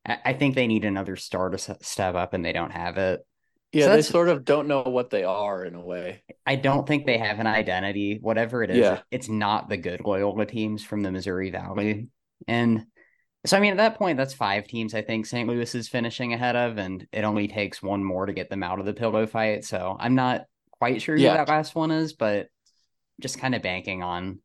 [0.06, 3.26] I think they need another star to step up, and they don't have it.
[3.72, 6.22] Yeah, So they sort of don't know what they are in a way.
[6.46, 8.18] I don't think they have an identity.
[8.20, 9.00] Whatever it is, Yeah.
[9.10, 12.06] it's not the good Loyola teams from the Missouri Valley.
[12.46, 12.86] And
[13.46, 15.48] so, I mean, at that point, that's five teams I think St.
[15.48, 18.78] Louis is finishing ahead of, and it only takes one more to get them out
[18.80, 19.64] of the pillow fight.
[19.64, 22.48] So I'm not quite sure who that last one is, but
[23.20, 24.40] just kind of banking on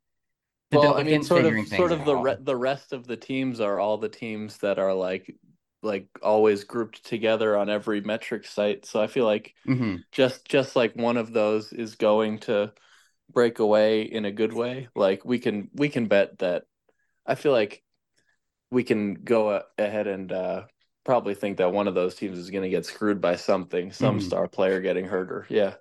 [0.70, 3.60] the well, I mean, sort of, sort of the re- the rest of the teams
[3.60, 5.34] are all the teams that are like,
[5.82, 8.86] like always grouped together on every metric site.
[8.86, 12.72] So I feel like hmm just just like one of those is going to
[13.32, 14.88] break away in a good way.
[14.94, 16.64] Like we can we can bet that.
[17.26, 17.82] I feel like
[18.72, 20.62] we can go a- ahead and uh,
[21.04, 24.18] probably think that one of those teams is going to get screwed by something, some
[24.18, 24.22] Mhm.
[24.22, 25.74] star player getting hurt or yeah.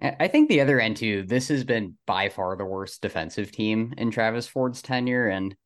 [0.00, 3.94] I think the other end too, this has been by far the worst defensive team
[3.96, 5.26] in Travis Ford's tenure.
[5.28, 5.56] And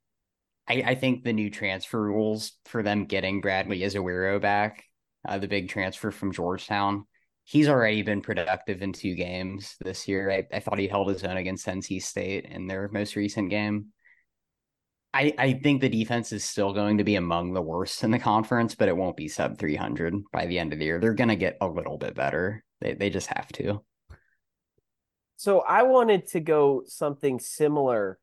[0.68, 4.84] I, I think the new transfer rules for them getting Bradley Ezewiro back,
[5.28, 7.06] uh, the big transfer from Georgetown,
[7.44, 10.30] he's already been productive in two games this year.
[10.30, 13.86] I, I thought he held his own against NC State in their most recent game.
[15.12, 18.18] I, I think the defense is still going to be among the worst in the
[18.18, 21.00] conference, but it won't be sub 300 by the end of the year.
[21.00, 22.62] They're going to get a little bit better.
[22.80, 23.82] They, they just have to.
[25.36, 28.20] So I wanted to go something similar,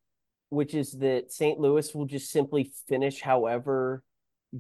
[0.49, 1.59] which is that St.
[1.59, 4.03] Louis will just simply finish however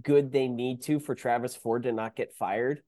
[0.01, 2.81] good they need to for Travis Ford to not get fired.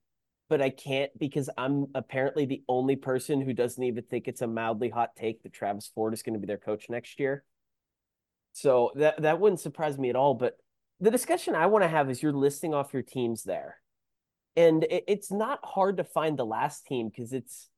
[0.50, 4.48] But I can't because I'm apparently the only person who doesn't even think it's a
[4.48, 7.44] mildly hot take that Travis Ford is going to be their coach next year.
[8.54, 10.34] So that that wouldn't surprise me at all.
[10.34, 10.58] But
[11.00, 13.78] the discussion I want to have is you're listing off your teams there.
[14.56, 17.70] And it, it's not hard to find the last team because it's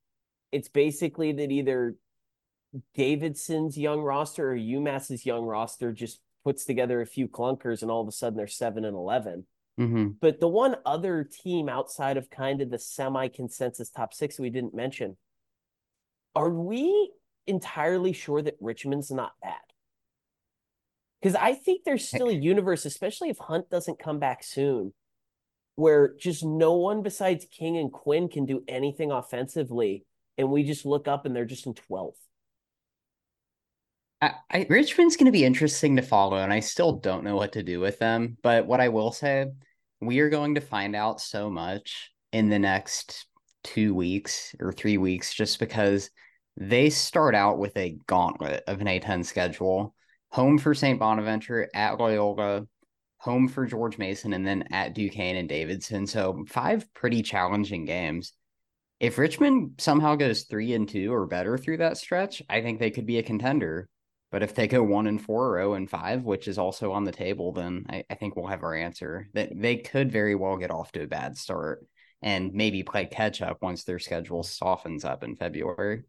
[0.52, 1.96] it's basically that either
[2.96, 8.02] Davidson's young roster or UMass's young roster just puts together a few clunkers and all
[8.02, 9.46] of a sudden they're seven and eleven.
[9.80, 10.10] Mm-hmm.
[10.20, 14.50] But the one other team outside of kind of the semi consensus top six we
[14.50, 15.18] didn't mention,
[16.36, 17.12] are we
[17.48, 19.56] entirely sure that Richmond's not bad?
[21.22, 24.94] Because I think there's still a universe, especially if Hunt doesn't come back soon,
[25.76, 30.06] where just no one besides King and Quinn can do anything offensively.
[30.38, 32.14] And we just look up and they're just in 12th.
[34.22, 37.54] I, I, Richmond's going to be interesting to follow, and I still don't know what
[37.54, 38.38] to do with them.
[38.42, 39.48] But what I will say,
[40.00, 43.28] we are going to find out so much in the next
[43.64, 46.10] two weeks or three weeks, just because
[46.58, 49.96] they start out with a gauntlet of an A10 schedule
[50.32, 51.00] home for St.
[51.00, 52.66] Bonaventure, at Loyola,
[53.18, 56.08] home for George Mason, and then at Duquesne and Davidson.
[56.08, 58.34] So, five pretty challenging games.
[59.00, 62.92] If Richmond somehow goes three and two or better through that stretch, I think they
[62.92, 63.90] could be a contender.
[64.32, 66.94] But if they go one and four or zero oh and five, which is also
[66.94, 69.28] on the table, then I, I think we'll have our answer.
[69.34, 71.86] That they could very well get off to a bad start
[72.22, 76.04] and maybe play catch up once their schedule softens up in February.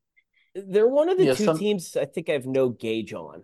[0.55, 1.59] They're one of the yeah, two some...
[1.59, 3.43] teams I think I have no gauge on.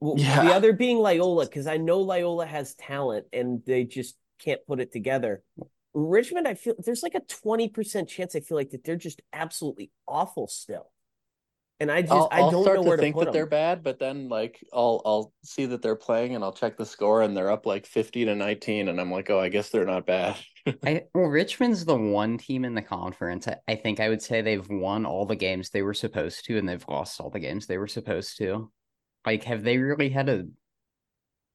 [0.00, 0.44] Well, yeah.
[0.44, 4.80] The other being Loyola, because I know Loyola has talent and they just can't put
[4.80, 5.42] it together.
[5.94, 9.90] Richmond, I feel there's like a 20% chance I feel like that they're just absolutely
[10.06, 10.90] awful still.
[11.80, 13.34] And I just I'll, I don't start know where to think that them.
[13.34, 16.84] they're bad, but then like I'll I'll see that they're playing and I'll check the
[16.84, 19.86] score and they're up like 50 to 19 and I'm like, "Oh, I guess they're
[19.86, 20.36] not bad."
[20.84, 23.46] I well, Richmond's the one team in the conference.
[23.46, 26.58] I, I think I would say they've won all the games they were supposed to
[26.58, 28.72] and they've lost all the games they were supposed to.
[29.28, 30.46] Like have they really had a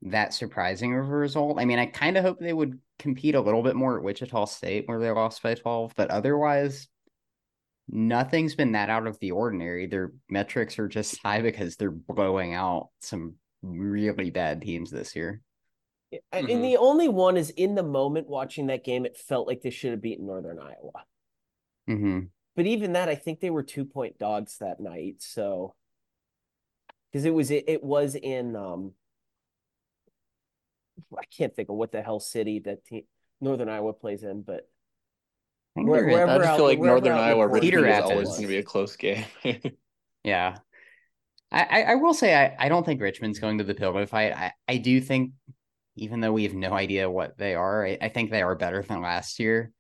[0.03, 1.59] that surprising of a result?
[1.59, 4.45] I mean, I kind of hope they would compete a little bit more at Wichita
[4.45, 6.87] State where they lost by 12, but otherwise
[7.89, 9.87] nothing's been that out of the ordinary.
[9.87, 15.41] Their metrics are just high because they're blowing out some really bad teams this year.
[16.31, 16.61] And mm-hmm.
[16.61, 19.89] the only one is in the moment watching that game, it felt like they should
[19.89, 21.05] have beaten Northern Iowa.
[21.89, 22.19] Mm-hmm.
[22.55, 25.15] But even that, I think they were two point dogs that night.
[25.21, 25.73] So
[27.13, 28.93] because it was it, it was in um
[31.15, 33.03] I can't think of what the hell city that team
[33.39, 34.67] Northern Iowa plays in, but
[35.75, 38.95] where, I just feel like Northern Iowa Richmond is always going to be a close
[38.95, 39.25] game.
[40.23, 40.57] yeah.
[41.51, 44.33] I, I will say I, I don't think Richmond's going to the pillow fight.
[44.33, 45.33] I, I do think,
[45.95, 48.81] even though we have no idea what they are, I, I think they are better
[48.81, 49.71] than last year.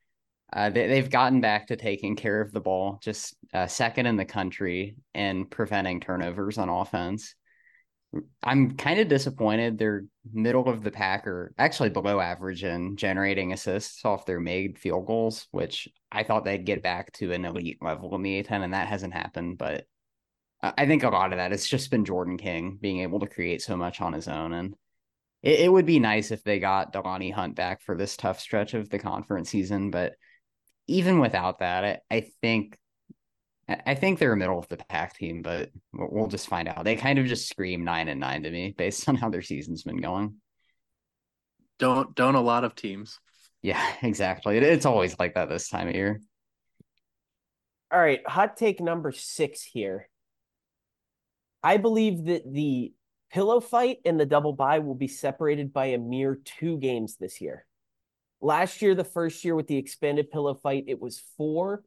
[0.53, 4.17] Uh, they, they've gotten back to taking care of the ball, just uh, second in
[4.17, 7.35] the country and preventing turnovers on offense.
[8.43, 9.79] I'm kind of disappointed.
[9.79, 14.77] They're middle of the pack or actually below average in generating assists off their made
[14.77, 18.63] field goals, which I thought they'd get back to an elite level in the A10,
[18.63, 19.57] and that hasn't happened.
[19.57, 19.85] But
[20.61, 23.63] I think a lot of that has just been Jordan King being able to create
[23.63, 24.53] so much on his own.
[24.53, 24.75] And
[25.41, 28.75] it, it would be nice if they got DeLonnie Hunt back for this tough stretch
[28.75, 29.89] of the conference season.
[29.89, 30.13] But
[30.87, 32.77] even without that, I, I think
[33.69, 36.83] I think they're a middle of the pack team, but we'll just find out.
[36.83, 39.83] They kind of just scream nine and nine to me based on how their season's
[39.83, 40.35] been going.
[41.79, 43.19] Don't don't a lot of teams.
[43.61, 44.57] Yeah, exactly.
[44.57, 46.21] it's always like that this time of year.
[47.91, 50.09] All right, hot take number six here.
[51.63, 52.91] I believe that the
[53.31, 57.39] pillow fight and the double bye will be separated by a mere two games this
[57.39, 57.65] year.
[58.43, 61.81] Last year, the first year with the expanded pillow fight, it was four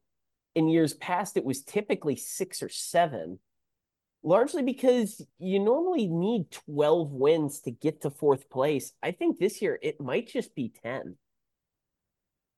[0.54, 3.38] in years past, it was typically six or seven,
[4.22, 8.94] largely because you normally need 12 wins to get to fourth place.
[9.02, 11.18] I think this year it might just be 10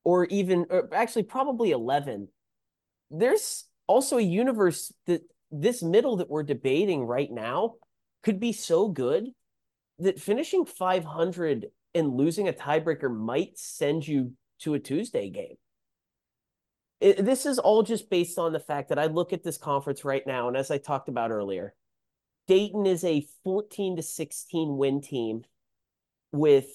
[0.04, 2.28] or even, or actually, probably 11.
[3.11, 7.74] There's also a universe that this middle that we're debating right now
[8.22, 9.30] could be so good
[9.98, 15.57] that finishing 500 and losing a tiebreaker might send you to a Tuesday game
[17.01, 20.05] it, this is all just based on the fact that I look at this conference
[20.05, 21.74] right now, and as I talked about earlier,
[22.46, 25.44] Dayton is a 14 to 16 win team
[26.33, 26.66] with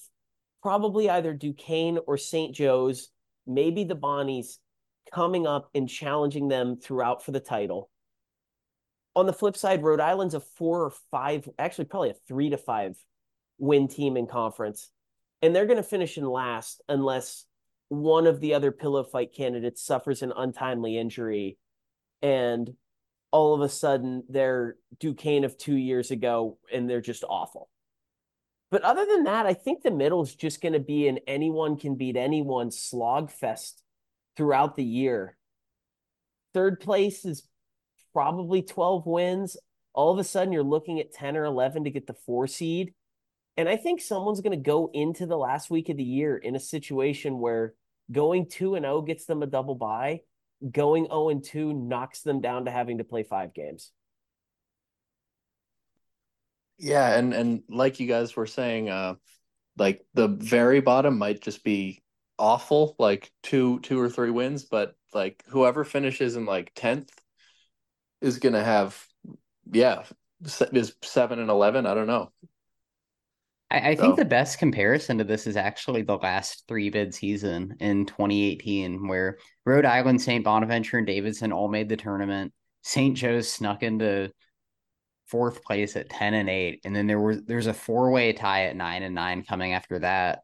[0.61, 2.55] probably either Duquesne or St.
[2.55, 3.09] Joe's,
[3.45, 4.59] maybe the Bonnies
[5.13, 7.89] coming up and challenging them throughout for the title.
[9.15, 12.57] On the flip side, Rhode Island's a four or five, actually probably a three to
[12.57, 12.95] five
[13.57, 14.89] win team in conference.
[15.43, 17.45] And they're going to finish in last unless
[17.89, 21.57] one of the other pillow fight candidates suffers an untimely injury
[22.21, 22.73] and
[23.31, 27.69] all of a sudden they're Duquesne of two years ago and they're just awful.
[28.71, 31.77] But other than that, I think the middle is just going to be an anyone
[31.77, 33.83] can beat anyone slog fest
[34.37, 35.37] throughout the year.
[36.53, 37.43] Third place is
[38.13, 39.57] probably 12 wins.
[39.93, 42.93] All of a sudden, you're looking at 10 or 11 to get the four seed.
[43.55, 46.55] And I think someone's going to go into the last week of the year in
[46.55, 47.75] a situation where
[48.11, 50.21] Going 2 and 0 gets them a double bye.
[50.69, 53.91] Going 0 and 2 knocks them down to having to play five games.
[56.77, 59.15] Yeah, and and like you guys were saying, uh,
[59.77, 62.03] like the very bottom might just be
[62.37, 67.09] awful, like two two or three wins, but like whoever finishes in like tenth
[68.21, 69.01] is gonna have,
[69.71, 70.03] yeah,
[70.41, 71.85] is seven and eleven.
[71.85, 72.31] I don't know.
[73.73, 77.75] I, I think the best comparison to this is actually the last three bid season
[77.79, 80.43] in 2018, where Rhode Island, St.
[80.43, 82.53] Bonaventure, and Davidson all made the tournament.
[82.83, 83.17] St.
[83.17, 84.31] Joe's snuck into
[85.25, 88.75] fourth place at 10 and 8 and then there was there's a four-way tie at
[88.75, 90.41] 9 and 9 coming after that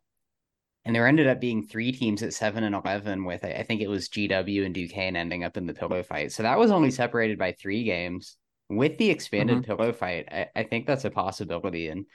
[0.85, 3.89] and there ended up being three teams at 7 and 11 with i think it
[3.89, 7.37] was gw and duquesne ending up in the pillow fight so that was only separated
[7.37, 8.37] by three games
[8.69, 9.65] with the expanded mm-hmm.
[9.65, 12.05] pillow fight I, I think that's a possibility and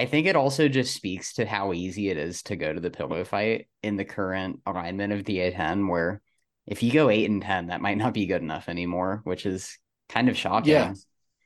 [0.00, 2.90] i think it also just speaks to how easy it is to go to the
[2.90, 6.20] pillow fight in the current alignment of the a10 where
[6.66, 9.78] if you go 8 and 10 that might not be good enough anymore which is
[10.10, 10.72] kind of shocking.
[10.72, 10.94] Yeah.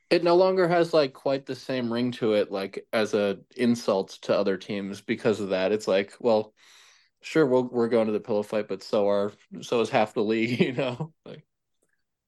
[0.09, 4.17] It no longer has like quite the same ring to it like as a insult
[4.23, 5.71] to other teams because of that.
[5.71, 6.53] It's like well
[7.21, 10.13] sure we we are going to the pillow fight but so are so is half
[10.13, 11.13] the league you know?
[11.25, 11.45] Like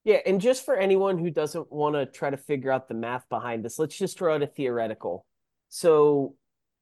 [0.03, 3.27] yeah and just for anyone who doesn't want to try to figure out the math
[3.29, 5.25] behind this let's just throw out a theoretical
[5.69, 6.35] so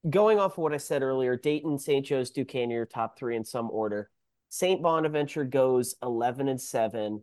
[0.10, 3.43] going off of what i said earlier dayton st joe's duquesne your top three in
[3.43, 4.10] some order
[4.50, 7.21] st bonaventure goes 11 and 7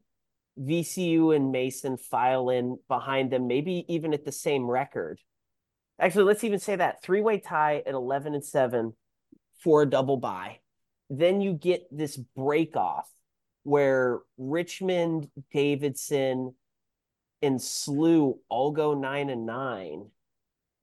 [0.59, 5.20] VCU and Mason file in behind them, maybe even at the same record.
[5.98, 8.94] Actually, let's even say that three way tie at 11 and 7
[9.62, 10.59] for a double bye.
[11.09, 13.09] Then you get this break off
[13.62, 16.55] where Richmond, Davidson,
[17.40, 20.07] and SLU all go 9 and 9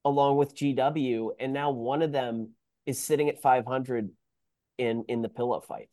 [0.10, 1.30] along with GW.
[1.39, 2.52] And now one of them
[2.86, 4.10] is sitting at 500
[4.78, 5.89] in, in the pillow fight.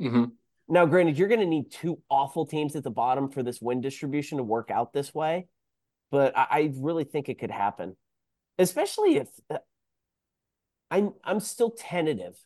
[0.00, 0.24] Mm-hmm.
[0.68, 3.80] Now, granted, you're going to need two awful teams at the bottom for this win
[3.80, 5.46] distribution to work out this way,
[6.10, 7.96] but I, I really think it could happen,
[8.58, 9.58] especially if uh,
[10.90, 12.36] I'm I'm still tentative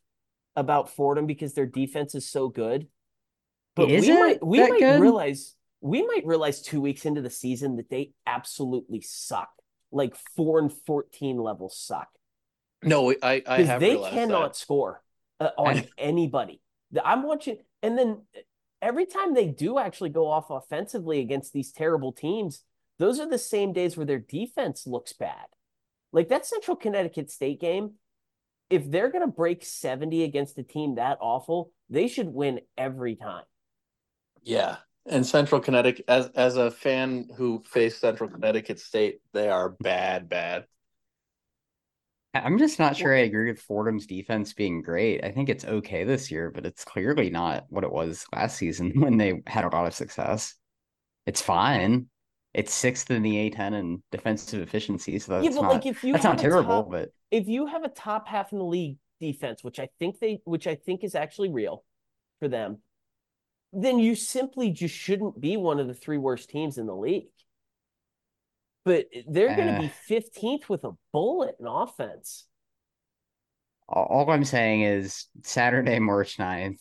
[0.54, 2.88] about Fordham because their defense is so good.
[3.74, 5.00] But is we might we might good?
[5.00, 9.50] realize we might realize two weeks into the season that they absolutely suck,
[9.92, 12.08] like four and fourteen levels suck.
[12.82, 14.56] No, I I have they cannot that.
[14.56, 15.02] score
[15.38, 16.60] uh, on anybody.
[17.04, 18.22] I'm watching and then
[18.82, 22.62] every time they do actually go off offensively against these terrible teams,
[22.98, 25.46] those are the same days where their defense looks bad.
[26.12, 27.92] Like that Central Connecticut State game,
[28.68, 33.16] if they're going to break 70 against a team that awful, they should win every
[33.16, 33.44] time.
[34.42, 34.76] Yeah.
[35.10, 40.28] And Central Connecticut, as as a fan who faced Central Connecticut State, they are bad,
[40.28, 40.66] bad.
[42.32, 45.24] I'm just not sure I agree with Fordham's defense being great.
[45.24, 48.92] I think it's okay this year, but it's clearly not what it was last season
[49.00, 50.54] when they had a lot of success.
[51.26, 52.06] It's fine.
[52.54, 56.04] It's sixth in the A10 in defensive efficiency, so that's yeah, but not, like if
[56.04, 56.82] you that's not terrible.
[56.82, 60.20] Top, but if you have a top half in the league defense, which I think
[60.20, 61.84] they, which I think is actually real
[62.40, 62.78] for them,
[63.72, 67.28] then you simply just shouldn't be one of the three worst teams in the league
[68.84, 72.46] but they're going to uh, be 15th with a bullet in offense.
[73.88, 76.78] All I'm saying is Saturday, March 9th,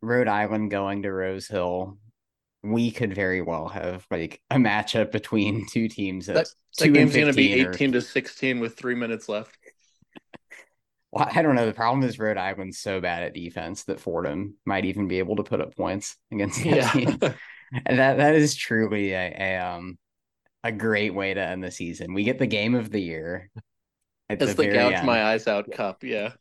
[0.00, 1.98] Rhode Island going to Rose Hill.
[2.62, 6.26] We could very well have like a matchup between two teams.
[6.26, 7.92] That, that game's going to be 18 or...
[7.92, 9.57] to 16 with three minutes left.
[11.10, 11.66] Well, I don't know.
[11.66, 15.36] The problem is Rhode Island's so bad at defense that Fordham might even be able
[15.36, 16.90] to put up points against that yeah.
[16.90, 17.18] team.
[17.20, 19.98] that that is truly a, a um
[20.64, 22.14] a great way to end the season.
[22.14, 23.50] We get the game of the year.
[24.28, 25.06] It's the, the gouge end.
[25.06, 26.32] my eyes out cup, yeah.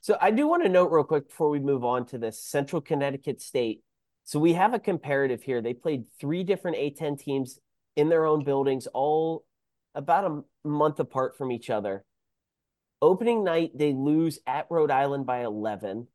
[0.00, 2.80] So I do want to note real quick before we move on to this Central
[2.80, 3.82] Connecticut State.
[4.24, 5.60] So we have a comparative here.
[5.60, 7.58] They played three different A10 teams
[7.96, 9.44] in their own buildings, all
[9.94, 12.04] about a month apart from each other.
[13.02, 16.06] Opening night, they lose at Rhode Island by 11.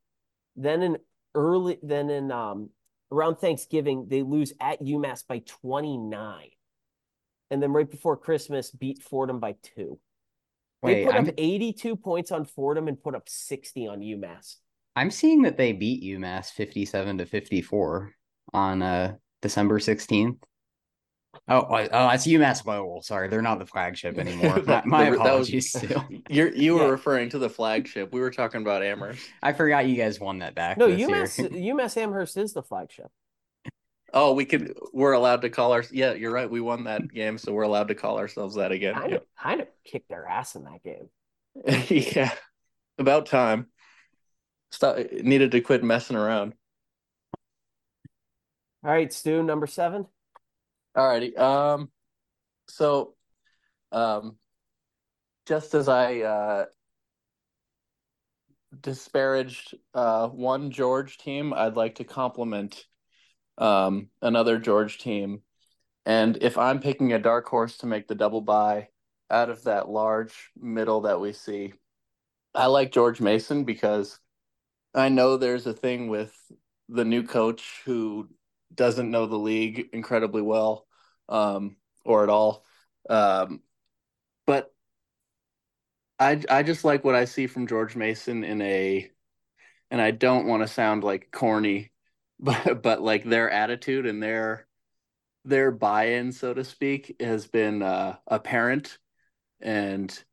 [0.55, 0.97] Then in
[1.35, 2.69] early, then in um,
[3.11, 6.49] around Thanksgiving, they lose at UMass by 29.
[7.51, 9.99] And then right before Christmas, beat Fordham by two.
[10.81, 11.27] Wait, they put I'm...
[11.27, 14.55] up 82 points on Fordham and put up 60 on UMass.
[14.95, 18.13] I'm seeing that they beat UMass 57 to 54
[18.53, 20.37] on uh, December 16th.
[21.47, 23.01] Oh, oh, that's UMass Lowell.
[23.01, 24.61] Sorry, they're not the flagship anymore.
[24.65, 25.73] my, my apologies.
[25.73, 26.89] Was, you're you were yeah.
[26.89, 28.13] referring to the flagship.
[28.13, 29.27] We were talking about Amherst.
[29.41, 30.77] I forgot you guys won that back.
[30.77, 31.75] No, UMass year.
[31.75, 33.07] UMass Amherst is the flagship.
[34.13, 34.77] Oh, we could.
[34.93, 35.83] We're allowed to call our.
[35.91, 36.49] Yeah, you're right.
[36.49, 38.93] We won that game, so we're allowed to call ourselves that again.
[38.93, 41.09] Kind of, kind of kicked their ass in that game.
[41.89, 42.33] yeah,
[42.97, 43.67] about time.
[44.71, 44.97] Stop.
[45.11, 46.53] Needed to quit messing around.
[48.83, 50.07] All right, Stu, number seven.
[50.95, 51.35] All righty.
[51.37, 51.89] Um,
[52.67, 53.15] so
[53.91, 54.37] Um,
[55.45, 56.65] just as I uh,
[58.79, 62.85] disparaged uh, one George team, I'd like to compliment
[63.57, 65.41] um, another George team.
[66.05, 68.89] And if I'm picking a dark horse to make the double bye
[69.29, 71.73] out of that large middle that we see,
[72.55, 74.19] I like George Mason because
[74.93, 76.33] I know there's a thing with
[76.89, 78.29] the new coach who
[78.73, 80.87] doesn't know the league incredibly well
[81.29, 82.65] um, or at all.
[83.09, 83.61] Um,
[84.45, 84.73] but
[86.19, 89.09] I I just like what I see from George Mason in a,
[89.89, 91.91] and I don't want to sound like corny,
[92.39, 94.67] but but like their attitude and their
[95.45, 98.99] their buy-in, so to speak, has been uh, apparent,
[99.59, 100.23] and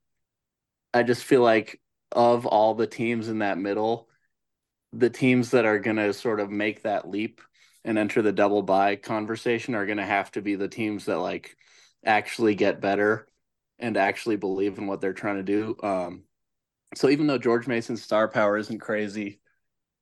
[0.92, 1.80] I just feel like
[2.12, 4.08] of all the teams in that middle,
[4.92, 7.40] the teams that are going to sort of make that leap
[7.88, 11.16] and enter the double bye conversation are going to have to be the teams that
[11.20, 11.56] like
[12.04, 13.26] actually get better
[13.78, 15.74] and actually believe in what they're trying to do.
[15.82, 16.24] Um,
[16.94, 19.40] so even though George Mason's star power isn't crazy,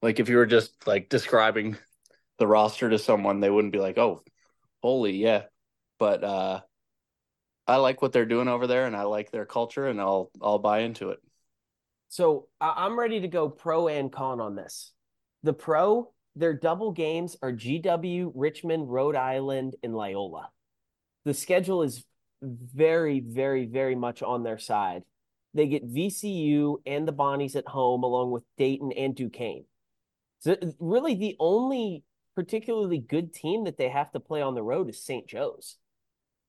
[0.02, 1.76] like if you were just like describing
[2.38, 4.24] the roster to someone, they wouldn't be like, "Oh,
[4.82, 5.44] holy yeah."
[6.00, 6.60] But uh,
[7.68, 10.58] I like what they're doing over there, and I like their culture, and I'll I'll
[10.58, 11.20] buy into it.
[12.08, 14.90] So I'm ready to go pro and con on this.
[15.44, 20.50] The pro, their double games are GW, Richmond, Rhode Island, and Loyola.
[21.24, 22.04] The schedule is
[22.42, 25.02] very, very, very much on their side.
[25.54, 29.64] They get VCU and the Bonnies at home, along with Dayton and Duquesne.
[30.40, 32.04] So, really, the only
[32.36, 35.26] particularly good team that they have to play on the road is St.
[35.26, 35.76] Joe's.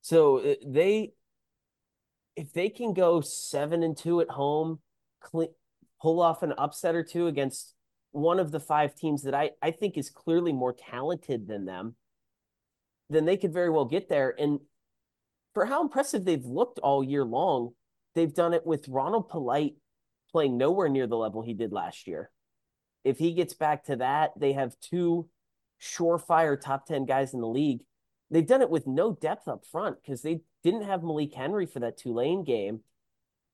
[0.01, 1.13] So uh, they,
[2.35, 4.79] if they can go seven and two at home,
[5.21, 5.49] clean,
[6.01, 7.73] pull off an upset or two against
[8.18, 11.95] one of the five teams that I, I think is clearly more talented than them,
[13.09, 14.34] then they could very well get there.
[14.38, 14.59] And
[15.53, 17.74] for how impressive they've looked all year long,
[18.15, 19.76] they've done it with Ronald Polite
[20.32, 22.32] playing nowhere near the level he did last year.
[23.03, 25.30] If he gets back to that, they have two
[25.80, 27.82] surefire top 10 guys in the league.
[28.32, 31.80] They've done it with no depth up front because they didn't have Malik Henry for
[31.80, 32.82] that Tulane game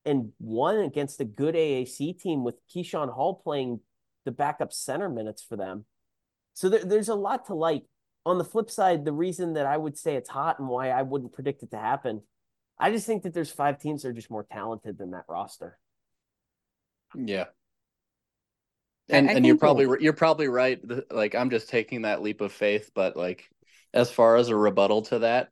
[0.06, 3.82] and won against a good AAC team with Keyshawn Hall playing
[4.26, 5.86] the backup center minutes for them.
[6.54, 7.84] So there, there's a lot to like.
[8.26, 11.02] On the flip side, the reason that I would say it's hot and why I
[11.02, 12.22] wouldn't predict it to happen,
[12.80, 15.78] I just think that there's five teams that are just more talented than that roster.
[17.16, 17.46] Yeah.
[19.10, 20.02] And and you're probably we'll...
[20.02, 20.80] you're probably right.
[21.12, 23.50] Like I'm just taking that leap of faith, but like
[23.94, 25.50] as far as a rebuttal to that,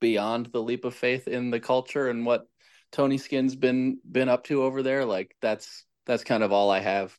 [0.00, 2.46] beyond the leap of faith in the culture and what
[2.92, 6.80] Tony Skinn's been been up to over there, like that's that's kind of all I
[6.80, 7.16] have.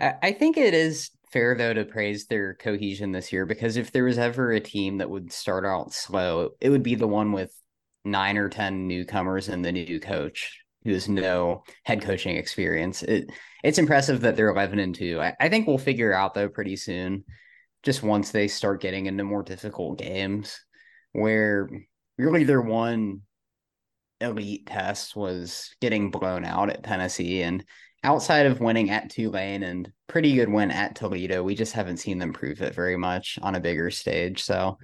[0.00, 4.04] I think it is fair though to praise their cohesion this year because if there
[4.04, 7.54] was ever a team that would start out slow, it would be the one with
[8.04, 13.02] nine or ten newcomers and the new coach who has no head coaching experience.
[13.02, 13.30] It
[13.62, 15.20] it's impressive that they're eleven and two.
[15.20, 17.24] I, I think we'll figure out though pretty soon,
[17.82, 20.60] just once they start getting into more difficult games
[21.12, 21.68] where
[22.18, 23.22] really their one
[24.20, 27.42] elite test was getting blown out at Tennessee.
[27.42, 27.64] And
[28.04, 32.18] outside of winning at Tulane and pretty good win at Toledo, we just haven't seen
[32.18, 34.42] them prove it very much on a bigger stage.
[34.42, 34.78] So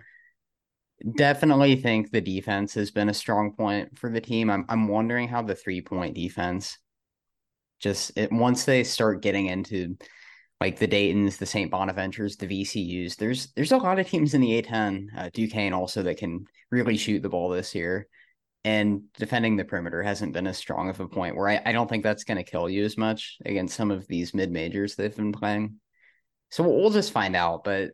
[1.16, 4.50] definitely think the defense has been a strong point for the team.
[4.50, 6.78] I'm I'm wondering how the three point defense
[7.80, 9.96] just it once they start getting into
[10.60, 11.70] like the Dayton's, the St.
[11.70, 13.16] Bonaventures, the VCUs.
[13.16, 16.96] There's there's a lot of teams in the A10, uh, Duquesne also that can really
[16.96, 18.08] shoot the ball this year
[18.68, 21.88] and defending the perimeter hasn't been as strong of a point where I, I don't
[21.88, 25.16] think that's going to kill you as much against some of these mid majors they've
[25.16, 25.76] been playing.
[26.50, 27.64] So we'll, we'll just find out.
[27.64, 27.92] But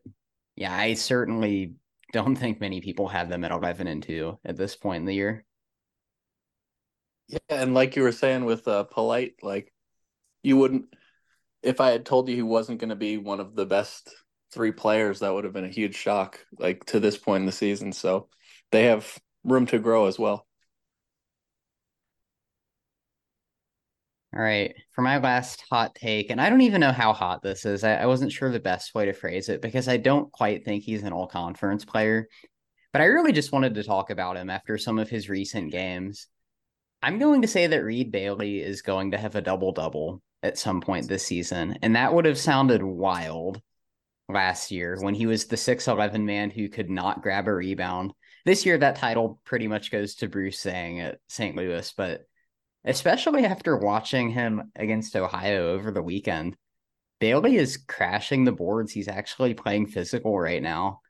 [0.57, 1.75] yeah, I certainly
[2.13, 5.15] don't think many people have them at 11 and 2 at this point in the
[5.15, 5.45] year.
[7.29, 7.39] Yeah.
[7.51, 9.73] And like you were saying with uh, Polite, like
[10.43, 10.87] you wouldn't,
[11.63, 14.13] if I had told you he wasn't going to be one of the best
[14.53, 17.53] three players, that would have been a huge shock, like to this point in the
[17.53, 17.93] season.
[17.93, 18.29] So
[18.73, 20.45] they have room to grow as well.
[24.35, 24.75] All right.
[24.93, 27.85] For my last hot take, and I don't even know how hot this is.
[27.85, 30.83] I, I wasn't sure the best way to phrase it because I don't quite think
[30.83, 32.27] he's an all conference player.
[32.93, 36.27] But I really just wanted to talk about him after some of his recent games.
[37.01, 40.59] I'm going to say that Reed Bailey is going to have a double double at
[40.59, 41.79] some point this season.
[41.83, 43.61] And that would have sounded wild
[44.29, 48.13] last year when he was the 6'11 man who could not grab a rebound.
[48.45, 51.57] This year, that title pretty much goes to Bruce Zhang at St.
[51.57, 52.23] Louis, but
[52.85, 56.57] especially after watching him against Ohio over the weekend.
[57.21, 58.93] Bailey is crashing the boards.
[58.93, 61.01] He's actually playing physical right now.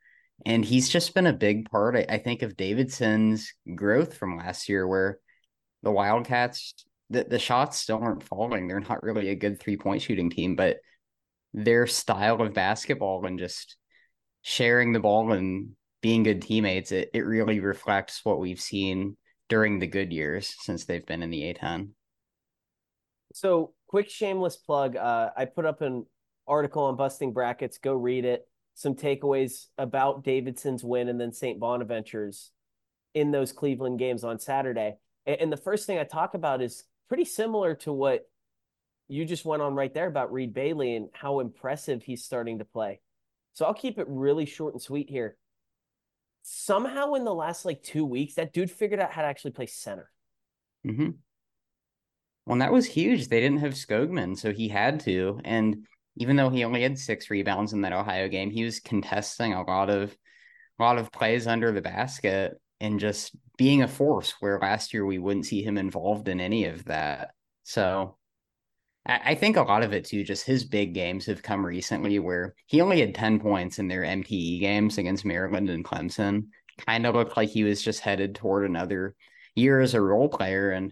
[0.45, 4.87] And he's just been a big part, I think, of Davidson's growth from last year,
[4.87, 5.19] where
[5.83, 6.73] the Wildcats,
[7.09, 8.67] the, the shots still aren't falling.
[8.67, 10.77] They're not really a good three point shooting team, but
[11.53, 13.77] their style of basketball and just
[14.41, 15.71] sharing the ball and
[16.01, 19.17] being good teammates, it, it really reflects what we've seen
[19.49, 21.89] during the good years since they've been in the A10.
[23.33, 24.95] So, quick shameless plug.
[24.95, 26.05] Uh, I put up an
[26.47, 27.77] article on busting brackets.
[27.77, 28.47] Go read it.
[28.75, 31.59] Some takeaways about Davidson's win and then St.
[31.59, 32.51] Bonaventure's
[33.13, 34.95] in those Cleveland games on Saturday.
[35.25, 38.27] And, and the first thing I talk about is pretty similar to what
[39.07, 42.65] you just went on right there about Reed Bailey and how impressive he's starting to
[42.65, 42.99] play.
[43.53, 45.37] So I'll keep it really short and sweet here.
[46.47, 49.65] Somehow in the last like two weeks, that dude figured out how to actually play
[49.65, 50.11] center.
[50.85, 51.09] Mm-hmm.
[52.45, 53.27] Well, that was huge.
[53.27, 55.41] They didn't have Skogman, so he had to.
[55.43, 55.87] And
[56.17, 59.63] even though he only had six rebounds in that Ohio game, he was contesting a
[59.63, 60.15] lot of
[60.77, 65.03] a lot of plays under the basket and just being a force where last year
[65.03, 67.31] we wouldn't see him involved in any of that.
[67.63, 68.17] So
[69.07, 72.55] I think a lot of it too, just his big games have come recently where
[72.65, 76.47] he only had 10 points in their MTE games against Maryland and Clemson.
[76.87, 79.15] Kind of looked like he was just headed toward another
[79.53, 80.71] year as a role player.
[80.71, 80.91] And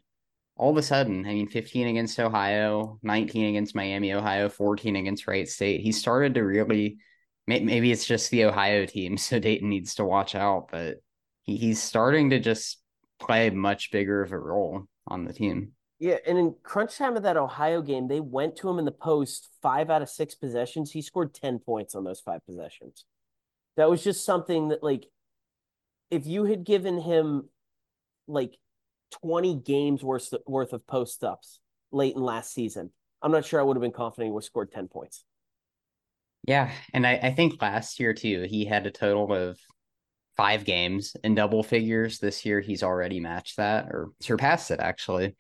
[0.56, 5.26] all of a sudden, I mean, 15 against Ohio, 19 against Miami, Ohio, 14 against
[5.28, 5.82] Wright State.
[5.82, 7.00] He started to really,
[7.48, 10.98] maybe it's just the Ohio team, so Dayton needs to watch out, but
[11.42, 12.80] he's starting to just
[13.20, 15.72] play much bigger of a role on the team.
[16.00, 18.92] Yeah, and in crunch time of that Ohio game, they went to him in the
[18.92, 20.92] post five out of six possessions.
[20.92, 23.06] He scored 10 points on those five possessions.
[23.78, 25.06] That was just something that, like,
[26.12, 27.50] if you had given him
[28.28, 28.58] like
[29.24, 31.60] 20 games worth, worth of post ups
[31.92, 32.92] late in last season,
[33.22, 35.24] I'm not sure I would have been confident he would have scored 10 points.
[36.46, 36.72] Yeah.
[36.94, 39.58] And I, I think last year, too, he had a total of
[40.36, 42.20] five games in double figures.
[42.20, 45.36] This year, he's already matched that or surpassed it, actually.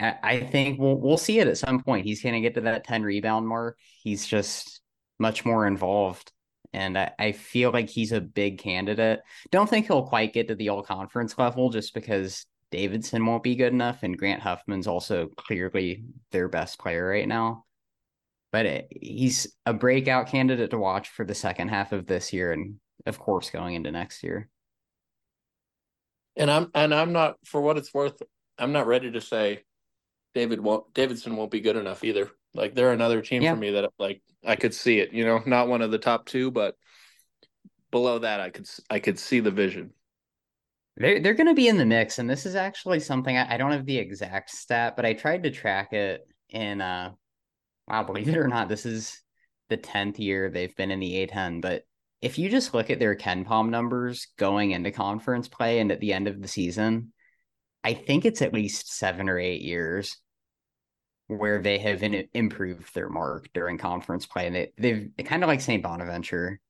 [0.00, 2.06] I think we'll we'll see it at some point.
[2.06, 3.78] He's going to get to that 10 rebound mark.
[4.02, 4.80] He's just
[5.18, 6.32] much more involved.
[6.72, 9.20] And I, I feel like he's a big candidate.
[9.50, 13.56] Don't think he'll quite get to the all conference level just because Davidson won't be
[13.56, 14.02] good enough.
[14.02, 17.64] And Grant Huffman's also clearly their best player right now.
[18.52, 22.52] But it, he's a breakout candidate to watch for the second half of this year
[22.52, 22.76] and,
[23.06, 24.48] of course, going into next year.
[26.36, 28.22] And I'm and I'm not for what it's worth,
[28.58, 29.64] I'm not ready to say
[30.34, 32.30] David won't Davidson won't be good enough either.
[32.54, 33.54] Like they're another team yeah.
[33.54, 35.12] for me that like I could see it.
[35.12, 36.74] You know, not one of the top two, but
[37.90, 39.92] below that, I could I could see the vision.
[40.96, 43.56] They're they're going to be in the mix, and this is actually something I, I
[43.56, 46.80] don't have the exact stat, but I tried to track it in.
[46.80, 47.12] Uh,
[47.88, 49.20] wow, believe it or not, this is
[49.68, 51.62] the tenth year they've been in the A10.
[51.62, 51.84] But
[52.20, 56.12] if you just look at their KenPom numbers going into conference play and at the
[56.12, 57.12] end of the season,
[57.82, 60.16] I think it's at least seven or eight years
[61.28, 64.46] where they have in, improved their mark during conference play.
[64.46, 65.82] And they, they've kind of like St.
[65.82, 66.60] Bonaventure.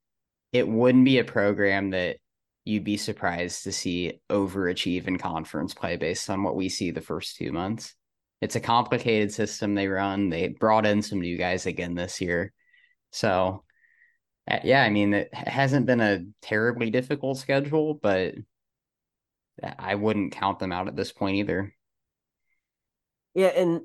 [0.52, 2.16] It wouldn't be a program that
[2.64, 7.00] you'd be surprised to see overachieve in conference play based on what we see the
[7.00, 7.94] first two months.
[8.40, 10.28] It's a complicated system they run.
[10.28, 12.52] They brought in some new guys again this year.
[13.12, 13.64] So,
[14.50, 18.34] uh, yeah, I mean, it hasn't been a terribly difficult schedule, but
[19.78, 21.74] I wouldn't count them out at this point either.
[23.34, 23.82] Yeah, and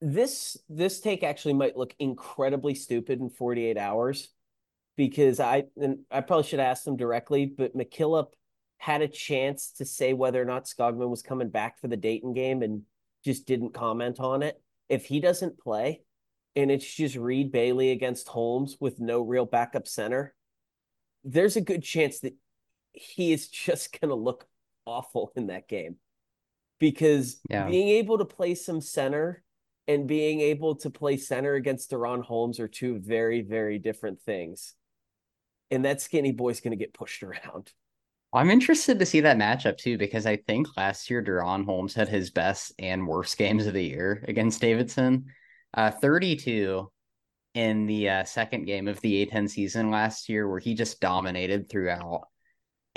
[0.00, 4.28] this this take actually might look incredibly stupid in 48 hours
[4.96, 8.28] because I and I probably should ask them directly, but McKillop
[8.78, 12.32] had a chance to say whether or not Skogman was coming back for the Dayton
[12.32, 12.82] game and
[13.24, 14.60] just didn't comment on it.
[14.88, 16.02] If he doesn't play
[16.54, 20.34] and it's just Reed Bailey against Holmes with no real backup center,
[21.24, 22.34] there's a good chance that
[22.92, 24.46] he is just going to look
[24.88, 25.96] awful in that game
[26.78, 27.66] because yeah.
[27.66, 29.42] being able to play some center
[29.86, 34.74] and being able to play center against DaRon Holmes are two very, very different things.
[35.70, 37.72] And that skinny boy's going to get pushed around.
[38.32, 42.08] I'm interested to see that matchup too, because I think last year DaRon Holmes had
[42.08, 45.26] his best and worst games of the year against Davidson.
[45.72, 46.90] Uh, 32
[47.54, 51.68] in the uh, second game of the A10 season last year, where he just dominated
[51.68, 52.28] throughout.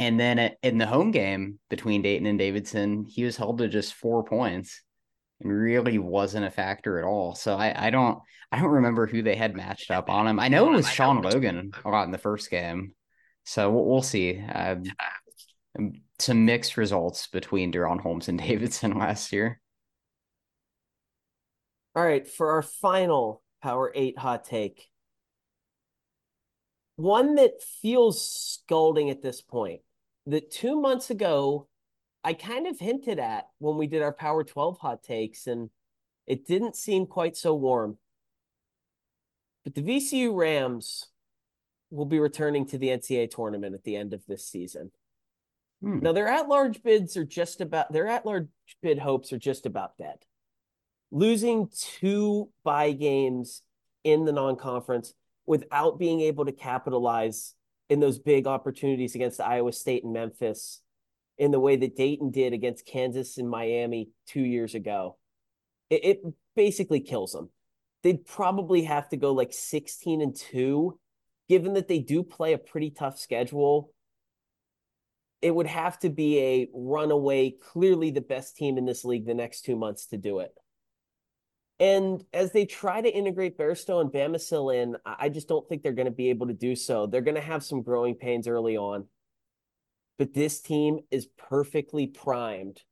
[0.02, 3.94] And then in the home game between Dayton and Davidson, he was held to just
[3.94, 4.82] four points
[5.40, 7.36] and really wasn't a factor at all.
[7.36, 8.18] So I, I don't
[8.52, 10.40] I don't remember who they had matched up on him.
[10.40, 12.96] I know it was Sean Logan a lot in the first game.
[13.44, 14.44] So we'll, we'll see.
[14.44, 14.78] Uh,
[16.18, 19.62] some mixed results between DaRon Holmes and Davidson last year.
[21.96, 24.90] All right, for our final Power 8 hot take.
[26.96, 29.82] One that feels scalding at this point
[30.28, 31.68] that two months ago
[32.24, 35.70] I kind of hinted at when we did our Power 12 hot takes, and
[36.28, 37.98] it didn't seem quite so warm.
[39.64, 41.08] But the VCU Rams
[41.90, 44.92] will be returning to the NCAA tournament at the end of this season.
[45.82, 46.00] Hmm.
[46.00, 48.48] Now, their at large bids are just about, their at large
[48.82, 50.18] bid hopes are just about dead.
[51.12, 53.64] Losing two bye games
[54.04, 55.14] in the non conference
[55.46, 57.56] without being able to capitalize
[57.92, 60.80] in those big opportunities against Iowa State and Memphis
[61.38, 65.18] in the way that Dayton did against Kansas and Miami two years ago.
[65.90, 66.22] It, it
[66.56, 67.50] basically kills them.
[68.02, 70.98] They'd probably have to go like 16 and 2,
[71.50, 73.92] given that they do play a pretty tough schedule.
[75.42, 79.34] It would have to be a runaway, clearly the best team in this league the
[79.34, 80.54] next two months to do it.
[81.82, 85.94] And as they try to integrate Bairstow and Bamisile in, I just don't think they're
[85.94, 87.08] going to be able to do so.
[87.08, 89.08] They're going to have some growing pains early on.
[90.20, 92.84] But this team is perfectly primed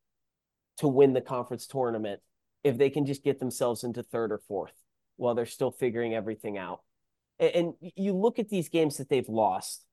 [0.78, 2.22] to win the conference tournament
[2.64, 4.74] if they can just get themselves into third or fourth
[5.18, 6.82] while they're still figuring everything out.
[7.40, 9.86] And, you look at these games that they've lost,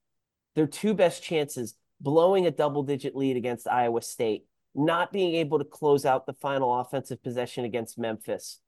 [0.55, 5.59] their two best chances blowing a double digit lead against Iowa State, not being able
[5.59, 8.59] to close out the final offensive possession against Memphis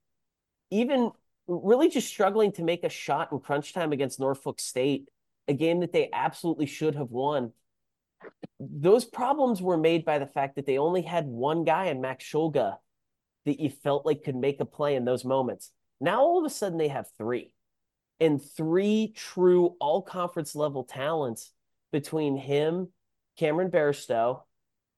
[0.72, 1.12] even
[1.48, 5.08] really just struggling to make a shot in crunch time against Norfolk State,
[5.48, 7.52] a game that they absolutely should have won.
[8.60, 12.24] Those problems were made by the fact that they only had one guy in Max
[12.24, 12.78] Shulga
[13.46, 15.72] that you felt like could make a play in those moments.
[16.00, 17.54] Now all of a sudden they have three,
[18.20, 21.52] and three true all conference level talents
[21.92, 22.90] between him,
[23.38, 24.42] Cameron Bairstow,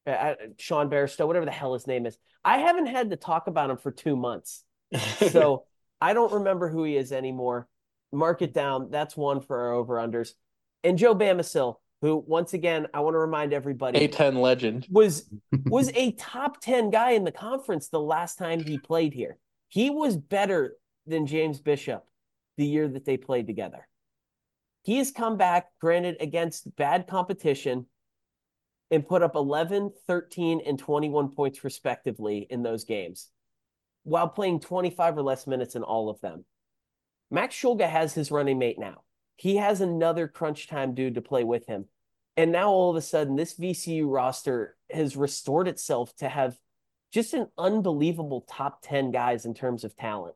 [0.06, 2.18] uh, uh, Sean Bairstow, whatever the hell his name is.
[2.44, 4.64] I haven't had to talk about him for two months
[5.30, 5.66] so
[6.02, 7.68] I don't remember who he is anymore.
[8.12, 8.90] Mark it down.
[8.90, 10.32] That's one for our over unders.
[10.84, 15.30] And Joe Bamisile, who once again I want to remind everybody A10 legend was
[15.66, 19.38] was a top 10 guy in the conference the last time he played here.
[19.70, 20.76] He was better
[21.06, 22.04] than James Bishop
[22.58, 23.88] the year that they played together.
[24.84, 27.86] He has come back, granted, against bad competition,
[28.90, 33.30] and put up 11, 13, and 21 points respectively in those games
[34.04, 36.46] while playing 25 or less minutes in all of them.
[37.30, 39.04] Max Shulga has his running mate now.
[39.36, 41.86] He has another crunch time dude to play with him.
[42.38, 46.58] And now all of a sudden, this VCU roster has restored itself to have
[47.12, 50.36] just an unbelievable top 10 guys in terms of talent.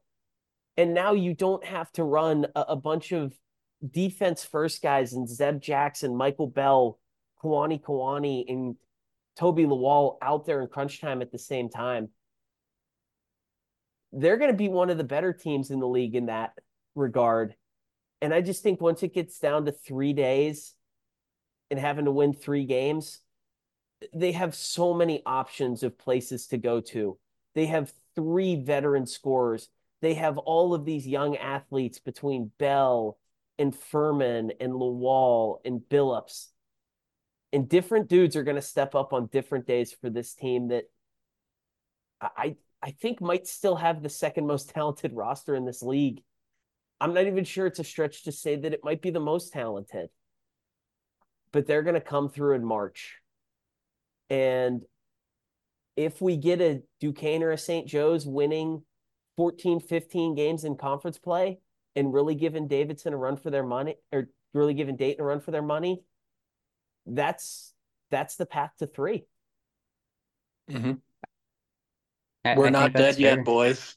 [0.78, 3.34] And now you don't have to run a, a bunch of
[3.90, 7.00] defense first guys and Zeb Jackson, Michael Bell,
[7.42, 8.76] Kuany Kuany, and
[9.40, 12.10] Tobi Lawal out there in crunch time at the same time
[14.16, 16.54] they're going to be one of the better teams in the league in that
[16.96, 17.56] regard.
[18.22, 20.74] And I just think once it gets down to three days
[21.70, 23.20] and having to win three games,
[24.14, 27.18] they have so many options of places to go to.
[27.56, 29.70] They have three veteran scorers.
[30.02, 33.18] They have all of these young athletes between Bell
[33.60, 36.48] and Fermin and Lawal and Billups.
[37.52, 40.86] And different dudes are going to step up on different days for this team that
[42.22, 42.56] I
[42.86, 46.22] I think might still have the second most talented roster in this league.
[47.02, 49.52] I'm not even sure it's a stretch to say that it might be the most
[49.52, 50.10] talented.
[51.52, 53.18] But they're going to come through in March.
[54.30, 54.84] And
[55.96, 57.88] if we get a Duquesne or a St.
[57.88, 58.84] Joe's winning
[59.38, 61.58] 14, 15 games in conference play
[61.96, 65.40] and really giving Davidson a run for their money or really giving Dayton a run
[65.40, 66.04] for their money,
[67.08, 67.74] that's
[68.12, 69.26] that's the path to 3
[70.70, 70.92] mm-hmm.
[72.46, 73.96] I, we're I not dead yet, boys.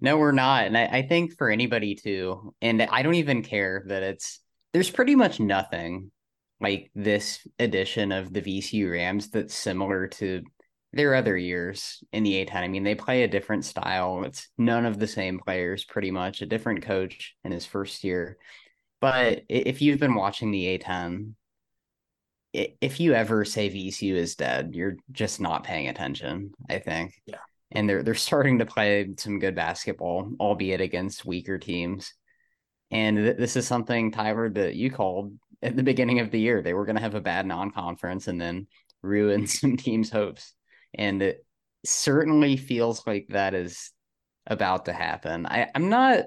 [0.00, 0.66] No, we're not.
[0.66, 4.40] And I, I think for anybody too, and I don't even care that it's
[4.72, 6.10] there's pretty much nothing
[6.60, 10.42] like this edition of the VCU Rams that's similar to
[10.92, 12.56] their other years in the A10.
[12.56, 14.22] I mean, they play a different style.
[14.24, 18.36] It's none of the same players, pretty much, a different coach in his first year.
[19.00, 21.32] But if you've been watching the A10,
[22.52, 26.52] if you ever say VCU is dead, you're just not paying attention.
[26.68, 27.14] I think.
[27.26, 27.38] Yeah.
[27.70, 32.12] And they're they're starting to play some good basketball, albeit against weaker teams.
[32.90, 35.32] And th- this is something Tyler that you called
[35.62, 36.60] at the beginning of the year.
[36.60, 38.66] They were going to have a bad non-conference and then
[39.00, 40.52] ruin some teams' hopes.
[40.92, 41.46] And it
[41.86, 43.90] certainly feels like that is
[44.46, 45.46] about to happen.
[45.46, 46.24] I, I'm not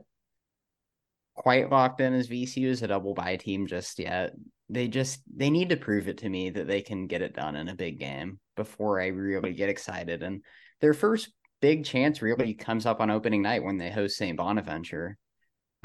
[1.36, 4.34] quite locked in as VCU as a double bye team just yet
[4.70, 7.56] they just they need to prove it to me that they can get it done
[7.56, 10.24] in a big game before I really get excited.
[10.24, 10.44] And
[10.82, 11.30] their first
[11.62, 14.38] big chance really comes up on opening night when they host St.
[14.38, 15.18] Bonaventure.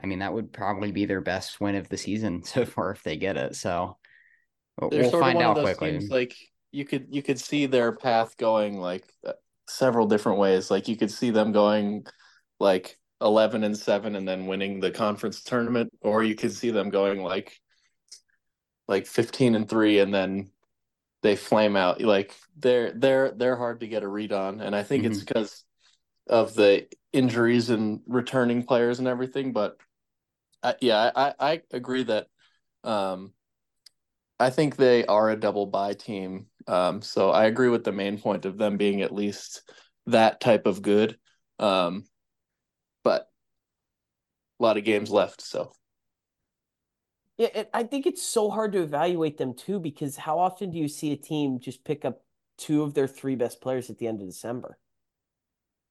[0.03, 3.03] I mean, that would probably be their best win of the season so far if
[3.03, 3.57] they get it.
[3.57, 3.99] So
[4.81, 6.07] we'll find out quickly.
[6.09, 6.35] like
[6.73, 9.33] you could you could see their path going like uh,
[9.69, 10.71] several different ways.
[10.71, 12.07] Like you could see them going
[12.59, 16.89] like 11 and 7 and then winning the conference tournament or you could see them
[16.89, 17.59] going like
[18.91, 20.51] like 15 and 3 and then
[21.23, 24.83] they flame out like they're they're they're hard to get a read on and i
[24.83, 25.13] think mm-hmm.
[25.13, 25.65] it's because
[26.27, 29.77] of the injuries and returning players and everything but
[30.63, 32.27] I, yeah i i agree that
[32.85, 33.33] um
[34.39, 38.19] i think they are a double bye team um so i agree with the main
[38.19, 39.63] point of them being at least
[40.07, 41.17] that type of good
[41.59, 42.05] um
[43.05, 43.31] but
[44.61, 45.41] a lot of games left.
[45.41, 45.73] So
[47.41, 50.77] yeah, it, I think it's so hard to evaluate them too because how often do
[50.77, 52.21] you see a team just pick up
[52.59, 54.77] two of their three best players at the end of December?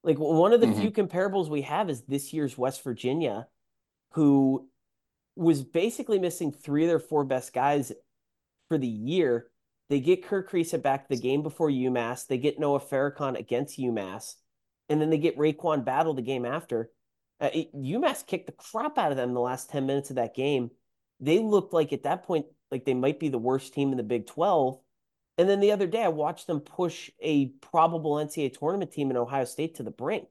[0.04, 0.80] Like one of the mm-hmm.
[0.80, 3.48] few comparables we have is this year's West Virginia,
[4.12, 4.70] who
[5.36, 7.92] was basically missing three of their four best guys
[8.68, 9.48] for the year.
[9.90, 12.28] They get Kerr Kriisa back the game before UMass.
[12.28, 14.36] They get Noah Farrakhan against UMass.
[14.88, 16.92] And then they get RaeQuan Battle the game after.
[17.42, 20.18] Uh, it, UMass kicked the crap out of them in the last 10 minutes of
[20.18, 20.70] that game.
[21.20, 24.04] They looked like at that point, like they might be the worst team in the
[24.04, 24.80] Big 12.
[25.38, 29.18] And then the other day, I watched them push a probable NCAA tournament team in
[29.18, 30.28] Ohio State to the brink,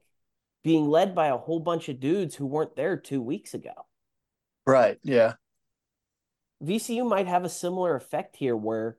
[0.63, 3.73] being led by a whole bunch of dudes who weren't there two weeks ago.
[4.67, 4.99] Right.
[5.03, 5.33] Yeah.
[6.63, 8.97] VCU might have a similar effect here where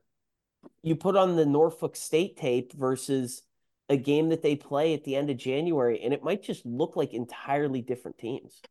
[0.83, 3.43] you put on the Norfolk State tape versus
[3.87, 6.95] a game that they play at the end of January, and it might just look
[6.95, 8.61] like entirely different teams.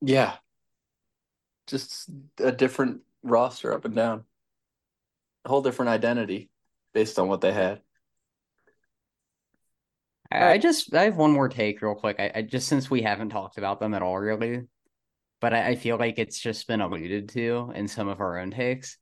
[0.00, 0.34] Yeah.
[1.68, 4.24] Just a different roster up and down.
[5.44, 6.50] A whole different identity
[6.92, 7.80] based on what they had.
[10.30, 12.16] I just I have one more take real quick.
[12.18, 14.64] I, I just since we haven't talked about them at all really,
[15.40, 18.50] but I, I feel like it's just been alluded to in some of our own
[18.50, 18.98] takes.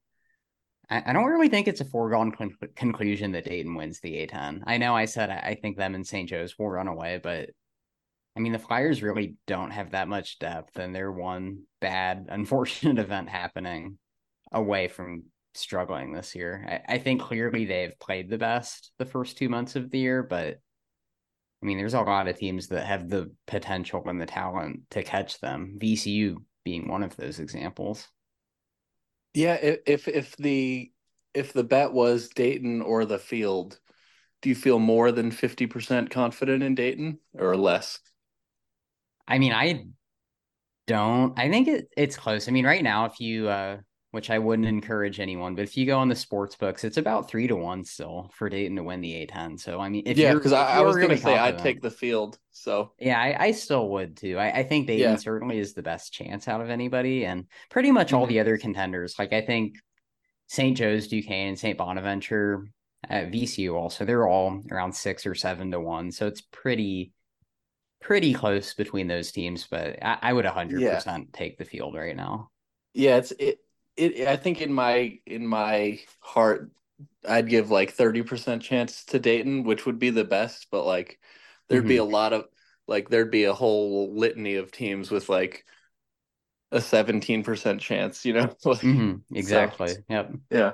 [0.89, 4.63] I, don't really think it's a foregone con- conclusion that Dayton wins the A10.
[4.67, 6.29] I know I said I, think them and St.
[6.29, 7.51] Joe's will run away, but
[8.37, 12.99] I mean, the Flyers really don't have that much depth, and they're one bad, unfortunate
[12.99, 13.99] event happening
[14.53, 15.25] away from
[15.55, 16.83] struggling this year.
[16.87, 20.23] I, I, think clearly they've played the best the first two months of the year,
[20.23, 20.61] but
[21.63, 25.03] I mean, there's a lot of teams that have the potential and the talent to
[25.03, 25.79] catch them.
[25.81, 28.07] VCU being one of those examples.
[29.33, 30.93] Yeah, if if the
[31.33, 33.79] if the bet was Dayton or the field,
[34.43, 37.99] do you feel more than 50% confident in Dayton or less?
[39.29, 39.87] I mean, I
[40.87, 41.39] don't.
[41.39, 42.49] I think it, it's close.
[42.49, 43.79] I mean, right now, if you, uh,
[44.13, 47.29] which I wouldn't encourage anyone, but if you go on the sports books, it's about
[47.29, 49.61] three to one still for Dayton to win the A10.
[49.61, 51.83] So, I mean, if yeah, because I, I, was really going to say I'd take
[51.83, 52.39] the field.
[52.53, 54.39] So, yeah, I, I still would too.
[54.39, 55.17] I, I think Dayton yeah.
[55.17, 58.31] certainly is the best chance out of anybody, and pretty much all mm-hmm.
[58.31, 59.17] the other contenders.
[59.19, 59.77] Like, I think
[60.47, 60.77] St.
[60.77, 61.77] Joe's, Duquesne, and St.
[61.77, 62.69] Bonaventure,
[63.09, 66.11] at VCU also, they're all around six or seven to one.
[66.11, 67.13] So, it's pretty
[68.07, 71.01] pretty close between those teams, but I, I would 100% yeah.
[71.33, 72.51] take the field right now.
[72.95, 73.59] Yeah, it's it
[73.97, 76.71] it I think in my in my heart
[77.29, 81.19] I'd give like 30% chance to Dayton, which would be the best, but like
[81.69, 81.89] there'd mm-hmm.
[81.89, 82.45] be a lot of
[82.87, 85.65] like there'd be a whole litany of teams with like
[86.71, 88.43] a 17% chance, you know?
[88.65, 89.37] like, mm-hmm.
[89.37, 89.89] Exactly.
[89.89, 90.33] So, yep.
[90.51, 90.73] Yeah.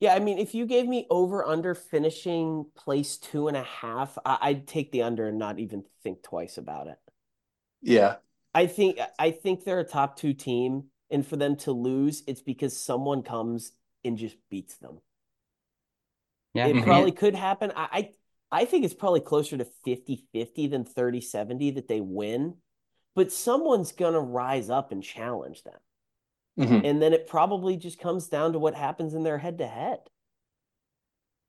[0.00, 4.18] Yeah, I mean, if you gave me over under finishing place two and a half,
[4.24, 6.98] I- would take the under and not even think twice about it.
[7.80, 8.16] Yeah,
[8.54, 12.40] I think I think they're a top two team and for them to lose, it's
[12.40, 13.72] because someone comes
[14.04, 14.98] and just beats them.
[16.54, 16.84] Yeah, it mm-hmm.
[16.84, 17.72] probably could happen.
[17.74, 17.88] I,
[18.50, 22.56] I, I think it's probably closer to 50-50 than 30-70 that they win,
[23.14, 25.78] but someone's gonna rise up and challenge them.
[26.58, 26.84] Mm-hmm.
[26.84, 29.98] And then it probably just comes down to what happens in their head to head.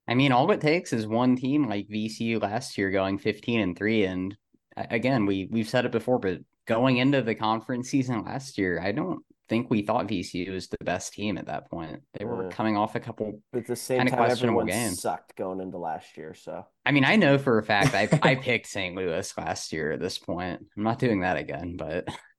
[0.08, 3.78] I mean, all it takes is one team like VCU last year going 15 and
[3.78, 4.38] 3 and
[4.78, 8.92] again, we we've said it before, but going into the conference season last year, I
[8.92, 12.02] don't think we thought VCU was the best team at that point.
[12.18, 15.02] They were coming off a couple at the same time everyone games.
[15.02, 16.34] sucked going into last year.
[16.34, 18.96] So I mean, I know for a fact I I picked St.
[18.96, 20.66] Louis last year at this point.
[20.76, 22.08] I'm not doing that again, but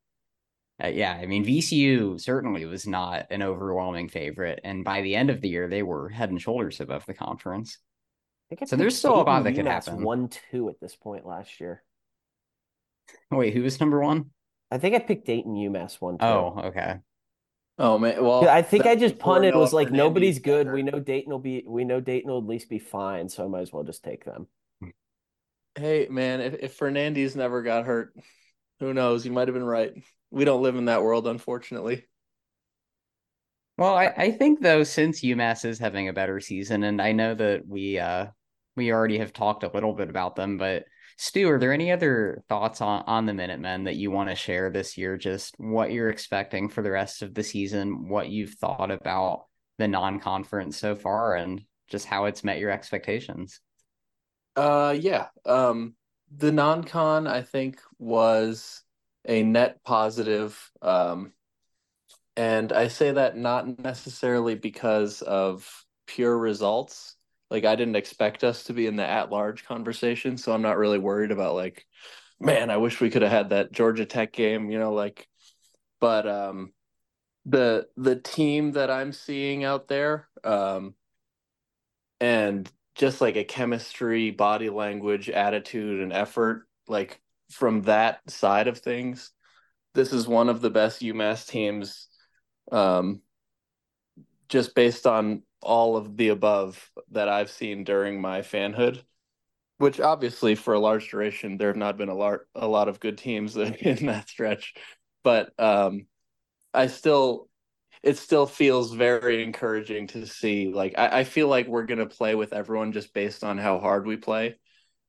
[0.83, 5.31] uh, yeah, I mean VCU certainly was not an overwhelming favorite, and by the end
[5.31, 7.79] of the year, they were head and shoulders above the conference.
[8.67, 10.03] So there's still a lot that could happen.
[10.03, 11.83] One two at this point last year.
[13.31, 14.27] Wait, who was number one?
[14.71, 16.19] I think I picked Dayton UMass one.
[16.19, 16.27] Too.
[16.27, 16.99] Oh, okay.
[17.79, 19.55] Oh man, well, I think I just punted.
[19.55, 20.71] Was like nobody's good.
[20.71, 21.65] We know Dayton will be.
[21.67, 23.29] We know Dayton will at least be fine.
[23.29, 24.47] So I might as well just take them.
[25.75, 28.15] Hey man, if if Fernandes never got hurt,
[28.81, 29.27] who knows?
[29.27, 29.93] You might have been right.
[30.31, 32.07] We don't live in that world, unfortunately.
[33.79, 37.35] Well, I, I think though, since UMass is having a better season, and I know
[37.35, 38.27] that we uh
[38.75, 40.85] we already have talked a little bit about them, but
[41.19, 44.71] Stu, are there any other thoughts on, on the Minutemen that you want to share
[44.71, 45.17] this year?
[45.17, 49.47] Just what you're expecting for the rest of the season, what you've thought about
[49.79, 53.61] the non-conference so far, and just how it's met your expectations.
[54.57, 55.27] Uh yeah.
[55.45, 55.95] Um
[56.35, 58.83] the non-con I think was
[59.27, 60.71] a net positive.
[60.83, 61.33] Um
[62.37, 67.17] and I say that not necessarily because of pure results,
[67.51, 70.99] like I didn't expect us to be in the at-large conversation, so I'm not really
[70.99, 71.87] worried about like,
[72.41, 75.29] man, I wish we could have had that Georgia Tech game, you know, like
[76.01, 76.73] but um
[77.47, 80.95] the the team that I'm seeing out there um
[82.21, 87.21] and just like a chemistry, body language, attitude and effort like
[87.51, 89.31] from that side of things,
[89.95, 92.09] this is one of the best UMass teams
[92.73, 93.21] um
[94.49, 99.03] just based on all of the above that I've seen during my fanhood,
[99.79, 103.01] which obviously for a large duration there have not been a lot a lot of
[103.01, 104.75] good teams in that stretch,
[105.23, 106.07] but um,
[106.73, 107.49] I still
[108.03, 110.69] it still feels very encouraging to see.
[110.73, 114.07] Like I, I feel like we're gonna play with everyone just based on how hard
[114.07, 114.59] we play.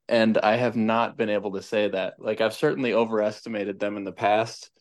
[0.10, 2.16] And I have not been able to say that.
[2.20, 4.72] Like I've certainly overestimated them in the past,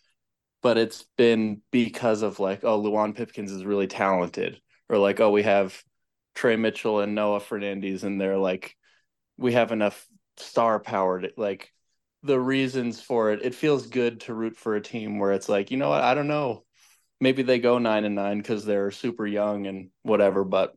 [0.63, 5.31] but it's been because of like, oh, Luwane Pipkins is really talented or like oh
[5.31, 5.83] we have
[6.35, 8.77] Tre Mitchell and Noah Fernandes and they're like
[9.37, 10.07] we have enough
[10.37, 11.73] star power to like
[12.23, 15.71] the reasons for it it feels good to root for a team where it's like
[15.71, 16.03] you know what?
[16.05, 16.65] I don't know.
[17.21, 20.77] Maybe they go 9 and 9 cuz they're super young and whatever but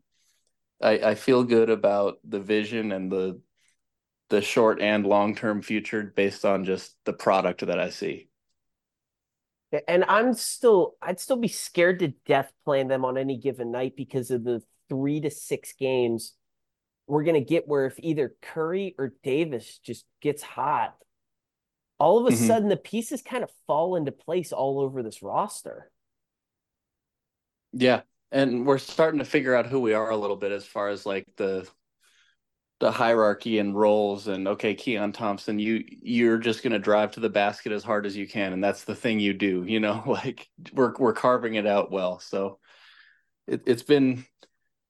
[0.82, 3.42] I I feel good about the vision and the
[4.30, 8.30] the short and long term future based on just the product that I see.
[9.88, 13.94] And I'm still, I'd still be scared to death playing them on any given night
[13.96, 16.34] because of the three to six games
[17.10, 20.96] we're going to get where if either Curry or Davis just gets hot,
[21.98, 22.46] all of a mm-hmm.
[22.46, 25.92] sudden the pieces kind of fall into place all over this roster.
[27.74, 28.02] Yeah.
[28.32, 31.06] And we're starting to figure out who we are a little bit as far as
[31.06, 31.68] like the
[32.80, 37.20] the hierarchy and roles and okay keon thompson you you're just going to drive to
[37.20, 40.04] the basket as hard as you can and that's the thing you do you know
[40.06, 42.20] like we're we're carving it out well.
[42.20, 42.60] So
[43.48, 44.26] it, it's been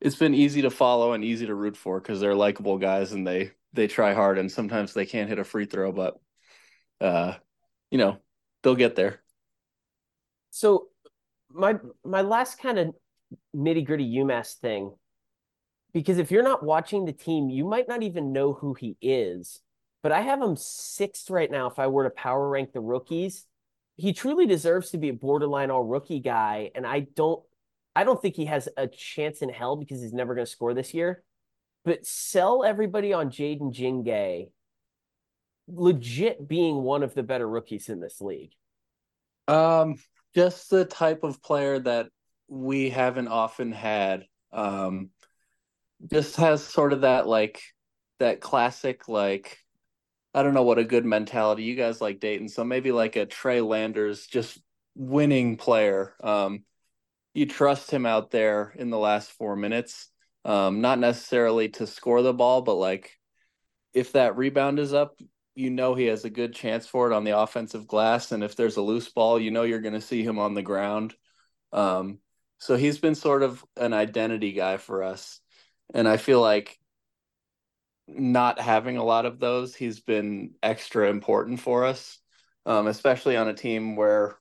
[0.02, 3.26] it's been easy to follow and easy to root for because they're likable guys and
[3.26, 6.18] they they try hard and sometimes they can't hit a free throw but
[7.02, 7.34] uh
[7.92, 8.18] you know
[8.64, 9.22] they'll get there.
[10.52, 10.88] So
[11.52, 12.96] my my last kind of
[13.56, 14.94] nitty gritty umass thing
[15.94, 19.62] because if you're not watching the team, you might not even know who he is.
[20.02, 21.68] But I have him sixth right now.
[21.68, 23.46] If I were to power rank the rookies,
[23.98, 26.72] he truly deserves to be a borderline all rookie guy.
[26.74, 27.44] And I don't,
[27.96, 30.74] I don't think he has a chance in hell because he's never going to score
[30.74, 31.24] this year.
[31.84, 34.52] But sell everybody on Jayden Ndjigue,
[35.68, 38.54] legit being one of the better rookies in this league.
[39.48, 39.96] Um,
[40.36, 42.08] just the type of player that
[42.48, 44.26] we haven't often had.
[44.54, 45.10] Um,
[46.08, 47.62] just has sort of that like
[48.20, 49.58] that classic like
[50.34, 51.64] I don't know what a good mentality.
[51.64, 54.60] You guys like Dayton, so maybe like a Trey Landers just
[54.95, 56.14] winning player.
[56.24, 56.66] Um,
[57.34, 60.10] you trust him out there in the last four minutes.
[60.45, 63.18] Um, not necessarily to score the ball, but like
[63.93, 65.20] if that rebound is up,
[65.56, 68.32] you know he has a good chance for it on the offensive glass.
[68.32, 70.62] And if there's a loose ball, you know you're going to see him on the
[70.62, 71.16] ground.
[71.74, 72.20] Um,
[72.60, 75.39] so he's been sort of an identity guy for us
[75.94, 76.78] and I feel like
[78.08, 82.20] not having a lot of those, he's been extra important for us,
[82.66, 84.38] um, especially on a team where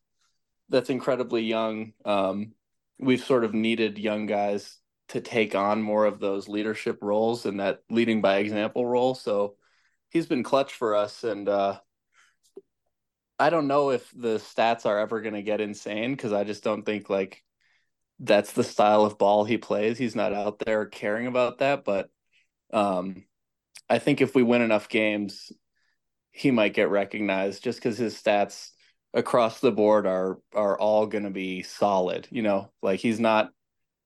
[0.68, 1.92] that's incredibly young.
[2.04, 2.52] Um,
[2.98, 4.78] we've sort of needed young guys
[5.08, 9.14] to take on more of those leadership roles and that leading by example role.
[9.14, 9.56] So
[10.10, 11.24] he's been clutch for us.
[11.24, 11.80] And uh,
[13.38, 16.62] I don't know if the stats are ever going to get insane because I just
[16.62, 17.42] don't think like
[18.20, 19.98] that's the style of ball he plays.
[19.98, 22.10] He's not out there caring about that, but
[22.72, 23.24] um,
[23.88, 25.52] I think if we win enough games,
[26.30, 28.70] he might get recognized just because his stats
[29.14, 32.28] across the board are are all going to be solid.
[32.30, 33.50] You know, like he's not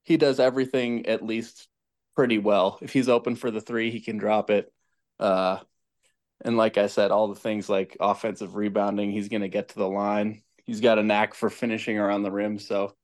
[0.02, 1.68] he does everything at least
[2.14, 2.78] pretty well.
[2.82, 4.72] If he's open for the three, he can drop it.
[5.18, 5.58] Uh,
[6.44, 9.76] and like I said, all the things like offensive rebounding, he's going to get to
[9.76, 10.42] the line.
[10.64, 12.94] He's got a knack for finishing around the rim, so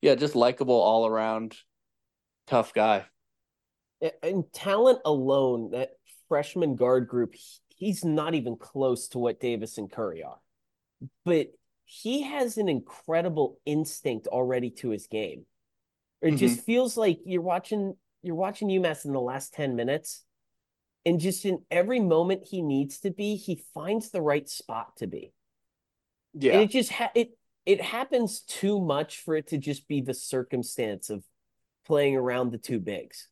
[0.00, 1.56] yeah, just likable all around,
[2.46, 3.06] tough guy.
[4.22, 5.90] And talent alone, that
[6.28, 7.34] freshman guard group,
[7.68, 10.38] he's not even close to what Davis and Curry are.
[11.24, 11.48] But
[11.84, 15.46] he has an incredible instinct already to his game.
[16.20, 16.38] It Mhm.
[16.38, 20.24] just feels like you're watching you're watching UMass in the last 10 minutes.
[21.04, 25.06] And just in every moment he needs to be, he finds the right spot to
[25.06, 25.32] be.
[26.34, 26.60] And Yeah.
[26.60, 31.10] it just ha- it it happens too much for it to just be the circumstance
[31.10, 31.24] of
[31.84, 33.28] playing around the two bigs.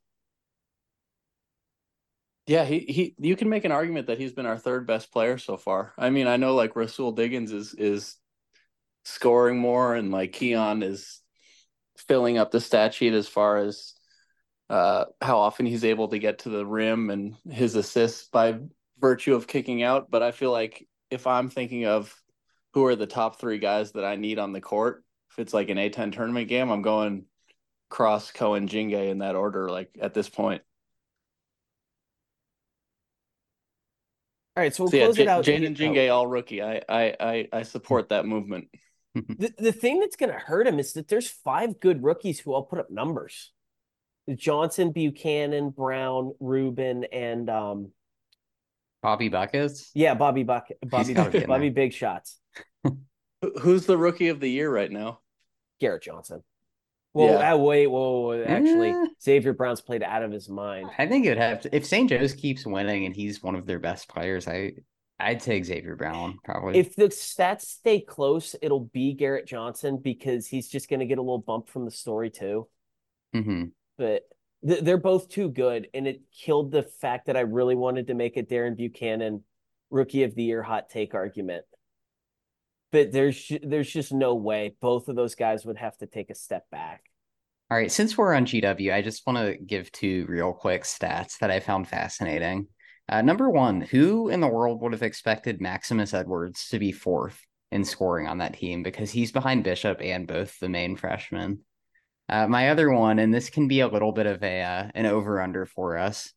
[2.47, 5.39] Yeah, he, he you can make an argument that he's been our third best player
[5.39, 5.95] so far.
[5.97, 8.17] I mean, I know like Rahsool Diggins is is
[9.05, 11.21] scoring more and like Keon is
[11.97, 13.95] filling up the stat sheet as far as
[14.69, 18.59] uh how often he's able to get to the rim and his assists by
[18.99, 20.11] virtue of kicking out.
[20.11, 22.15] But I feel like if I'm thinking of
[22.75, 25.71] who are the top three guys that I need on the court, if it's like
[25.71, 27.25] an A10 tournament game, I'm going
[27.89, 30.63] Cross, Cohen, Ndjigue in that order, like at this point.
[34.57, 35.45] All right, so we'll So yeah, close it J- out.
[35.45, 35.73] Jayden Oh.
[35.95, 36.63] Ndjigue, all rookie.
[36.63, 38.69] I, I I I support that movement.
[39.39, 42.53] The, the thing that's going to hurt him is that there's five good rookies who
[42.53, 43.53] all put up numbers.
[44.35, 47.93] Johnson, Buchanan, Brown, Rubin, and um,
[49.05, 49.93] Bobby Buckets.
[49.95, 51.69] yeah, Bobby Buck, Bobby, gotta be in Bobby.
[51.71, 52.44] Big Shots, Who-
[53.61, 55.21] Who's the rookie of the year right now?
[55.81, 56.43] Garrett Johnson.
[57.13, 57.55] Well, Yeah.
[57.55, 59.07] uh, wait, whoa, whoa, whoa, actually, Eh.
[59.23, 60.91] Xavier Brown's played out of his mind.
[60.99, 62.09] I think it'd have to if St.
[62.09, 64.49] Joe's keeps winning and he's one of their best players.
[64.49, 64.73] I
[65.21, 66.77] I'd take Xavier Brown probably.
[66.77, 71.19] If the stats stay close, it'll be Garrett Johnson because he's just going to get
[71.19, 72.69] a little bump from the story too.
[73.33, 73.71] Mhm.
[73.97, 74.25] But
[74.67, 78.15] th- they're both too good, and it killed the fact that I really wanted to
[78.15, 79.45] make a Darren Buchanan
[79.91, 81.65] Rookie of the Year hot take argument.
[82.95, 86.35] But there's there's just no way both of those guys would have to take a
[86.37, 87.03] step back.
[87.69, 91.39] All right, since we're on GW, I just want to give two real quick stats
[91.41, 92.69] that I found fascinating.
[93.09, 97.41] Uh, number one, who in the world would have expected Maximus Edwards to be fourth
[97.73, 101.63] in scoring on that team because he's behind Bishop and both the main freshmen?
[102.29, 105.07] Uh, my other one, and this can be a little bit of a uh, an
[105.07, 106.33] over under for us.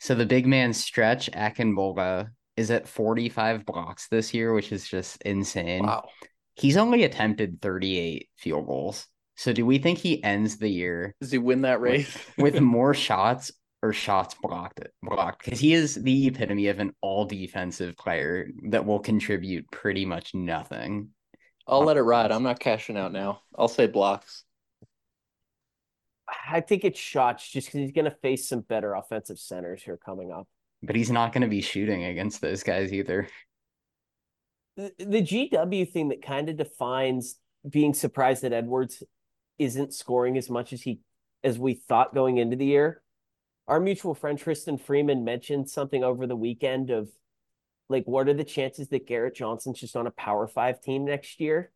[0.00, 2.28] So the big man stretch Akingbola
[2.58, 5.86] is at 45 blocks this year, which is just insane.
[5.86, 6.08] Wow.
[6.56, 9.06] He's only attempted 38 field goals.
[9.36, 12.18] So do we think he ends the year Does he win that race?
[12.38, 15.44] with more shots or shots blocked blocked?
[15.44, 20.34] Because he is the epitome of an all defensive player that will contribute pretty much
[20.34, 21.10] nothing.
[21.68, 22.32] I'll let it ride.
[22.32, 23.42] I'm not cashing out now.
[23.56, 24.42] I'll say blocks.
[26.50, 29.98] I think it's shots just because he's going to face some better offensive centers here
[30.04, 30.48] coming up.
[30.82, 33.28] But he's not going to be shooting against those guys either.
[34.76, 37.36] the, the GW thing that kind of defines
[37.68, 39.02] being surprised that Edwards
[39.58, 41.00] isn't scoring as much as he
[41.44, 43.02] as we thought going into the year.
[43.66, 47.08] Our mutual friend Tristan Freeman mentioned something over the weekend of
[47.88, 51.40] like what are the chances that Garrett Johnson's just on a power five team next
[51.40, 51.72] year?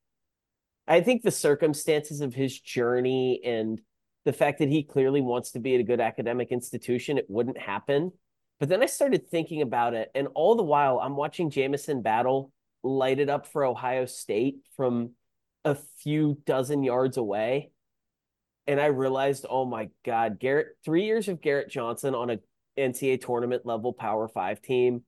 [0.87, 3.81] I think the circumstances of his journey and
[4.25, 7.59] the fact that he clearly wants to be at a good academic institution, it wouldn't
[7.59, 8.13] happen.
[8.63, 12.53] But then I started thinking about it, and all the while I'm watching Jamison Battle
[12.85, 15.15] light it up for Ohio State from
[15.65, 17.73] a few dozen yards away.
[18.69, 22.39] And I realized, oh my God, Garrett, three years of Garrett Johnson on a
[22.79, 25.03] NCAA tournament level power five team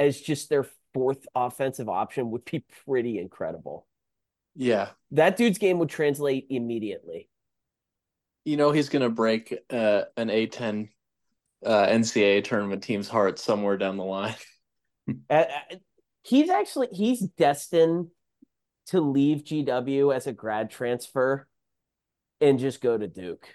[0.00, 3.86] as just their fourth offensive option would be pretty incredible.
[4.56, 4.88] Yeah.
[5.12, 7.28] That dude's game would translate immediately.
[8.44, 10.88] You know he's gonna break uh, an A10
[11.64, 14.34] uh, NCAA tournament team's heart somewhere down the line.
[15.30, 15.76] Uh, uh,
[16.22, 18.08] he's actually he's destined
[18.88, 21.48] to leave GW as a grad transfer
[22.42, 23.48] and just go to Duke.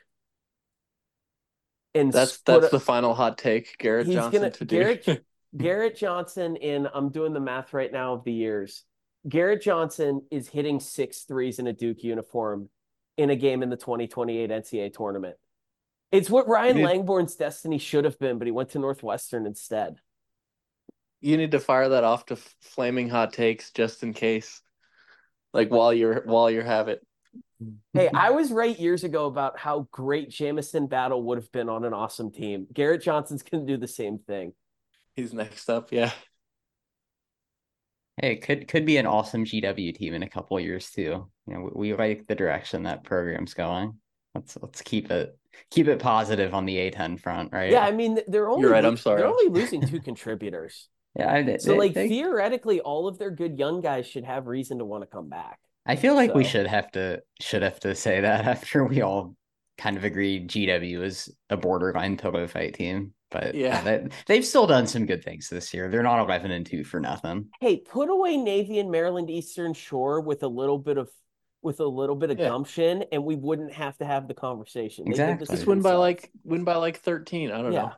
[1.93, 3.77] And That's that's a- the final hot take.
[3.77, 4.65] Garrett Johnson gonna- to.
[4.65, 5.25] Garrett-
[5.57, 8.83] Garrett Johnson in I'm doing the math right now of the years.
[9.29, 12.69] Garrett Johnson is hitting six threes in a Duke uniform
[13.17, 15.35] in a game in the 2028 NCAA tournament.
[16.13, 19.97] It's what Ryan You- Langborne's destiny should have been, but he went to Northwestern instead.
[21.19, 24.61] you need to fire that off to f- flaming hot takes just in case,
[25.53, 27.05] like while you're while you have it.
[27.93, 31.85] Hey, I was right years ago about how great Jamison Battle would have been on
[31.85, 32.67] an awesome team.
[32.73, 34.53] Garrett Johnson's going to do the same thing.
[35.15, 35.91] He's next up.
[35.91, 36.11] Yeah.
[38.21, 41.29] Hey, it could could be an awesome GW team in a couple years too.
[41.47, 43.97] You know, we, we like the direction that program's going.
[44.35, 45.37] Let's let's keep it
[45.69, 47.71] keep it positive on the A10 front, right?
[47.71, 49.21] Yeah, I mean they're only right, I'm sorry.
[49.21, 50.89] They're only losing two contributors.
[51.17, 51.31] yeah.
[51.31, 54.85] I, So like they- theoretically, all of their good young guys should have reason to
[54.85, 55.59] want to come back.
[55.85, 59.35] I feel like we should have to should have to say that after we all
[59.77, 63.13] kind of agreed GW is a borderline pillow fight team.
[63.31, 63.81] But Yeah.
[63.81, 65.89] they, they've still done some good things this year.
[65.89, 67.47] They're not eleven and two for nothing.
[67.59, 71.09] Hey, put away Navy and Maryland Eastern Shore with a little bit of
[71.63, 72.47] with a little bit of Yeah.
[72.47, 75.05] gumption, and we wouldn't have to have the conversation.
[75.09, 75.47] They Exactly.
[75.47, 77.51] this Just win by like win by like 13.
[77.51, 77.81] I don't Yeah.
[77.83, 77.93] know.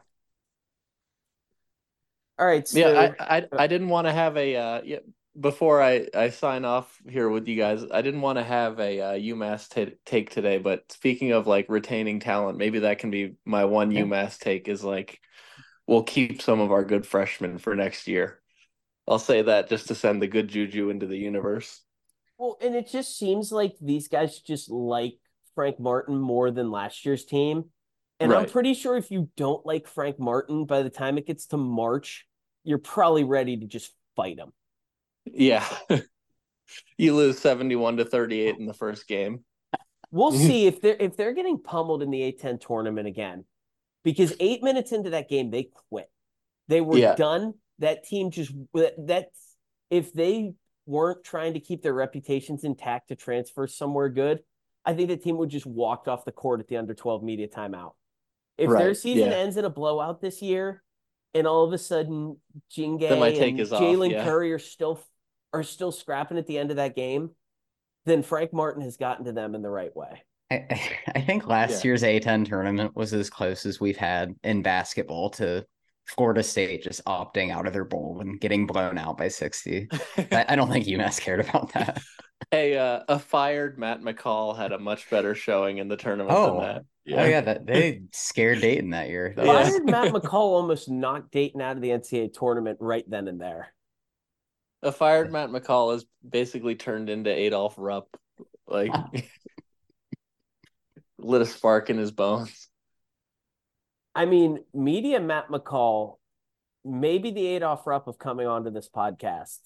[2.38, 5.00] All right, so Yeah, I I, I didn't want to have a uh yeah,
[5.40, 7.84] before I I sign off here with you guys.
[7.92, 11.68] I didn't want to have a uh, UMass ta take today, but speaking of like
[11.70, 14.02] retaining talent, maybe that can be my one Yeah.
[14.06, 15.22] UMass take is like
[15.88, 18.42] we'll keep some of our good freshmen for next year.
[19.08, 21.82] I'll say that just to send the good juju into the universe.
[22.38, 25.16] Well, and it just seems like these guys just like
[25.56, 27.66] Frank Martin more than last year's team.
[28.20, 31.48] And I'm pretty sure if you don't like Frank Martin, by the time it gets
[31.48, 32.26] to March,
[32.64, 34.52] you're probably ready to just fight him.
[35.26, 35.66] Yeah.
[36.98, 39.44] You lose 71 to 38 in the first game.
[40.10, 43.46] We'll see if they're if they're getting pummeled in the A10 tournament again.
[44.04, 46.10] Because eight minutes into that game, they quit.
[46.68, 47.14] They were Yeah.
[47.16, 47.54] done.
[47.80, 48.52] That team just
[48.98, 49.56] that's
[49.92, 50.54] if they
[50.86, 54.40] weren't trying to keep their reputations intact to transfer somewhere good,
[54.86, 57.48] I think the team would just walked off the court at the under 12 media
[57.48, 57.94] timeout.
[58.58, 59.38] If their season yeah.
[59.38, 60.82] ends in a blowout this year,
[61.34, 62.38] and all of a sudden
[62.72, 64.24] Ndjigue Then my take and Jaylen yeah.
[64.24, 65.00] Curry are still
[65.54, 67.32] are still scrapping at the end of that game,
[68.06, 70.24] then Frank Martin has gotten to them in the right way.
[70.52, 70.66] I,
[71.16, 71.90] I think last Yeah.
[71.90, 75.66] year's A10 tournament was as close as we've had in basketball to
[76.06, 79.88] Florida State just opting out of their bowl and getting blown out by 60.
[80.18, 82.02] I, I don't think UMass cared about that.
[82.52, 86.52] A uh, a fired Matt McCall had a much better showing in the tournament Oh.
[86.52, 86.82] than that.
[87.18, 89.34] Oh yeah, that they scared Dayton that year.
[89.36, 89.54] That Yeah.
[89.60, 93.40] was- Fired Matt McCall almost knock Dayton out of the NCAA tournament right then and
[93.40, 93.74] there.
[94.84, 98.10] A fired Matt McCall is basically turned into Adolph Rupp.
[98.68, 98.92] Like
[101.18, 102.65] lit a spark in his bones.
[104.16, 106.16] I mean, media Matt McCall,
[106.86, 109.60] maybe the Adolph Rupp of coming onto this podcast.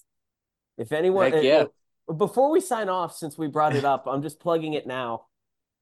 [0.76, 1.64] If anyone, Heck yeah.
[2.08, 5.26] uh, before we sign off, since we brought it up, I'm just plugging it now.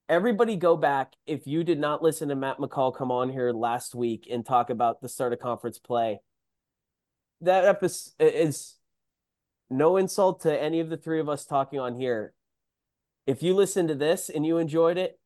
[0.08, 1.14] Everybody go back.
[1.26, 4.68] If you did not listen to Matt McCall come on here last week and talk
[4.70, 6.20] about the start of conference play,
[7.40, 8.74] that episode is
[9.70, 12.34] no insult to any of the three of us talking on here.
[13.26, 15.17] If you listen to this and you enjoyed it,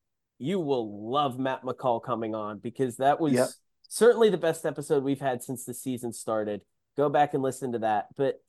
[0.42, 3.48] you will love Matt McCall coming on because that was Yep.
[3.88, 6.62] certainly the best episode we've had since the season started.
[6.96, 8.08] Go back and listen to that.
[8.16, 8.42] But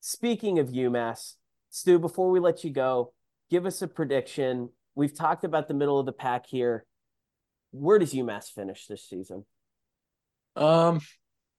[0.00, 1.34] speaking of UMass,
[1.70, 3.12] Stu, before we let you go,
[3.50, 4.70] give us a prediction.
[4.94, 6.86] We've talked about the middle of the pack here.
[7.70, 9.44] Where does UMass finish this season?
[10.56, 11.00] Um,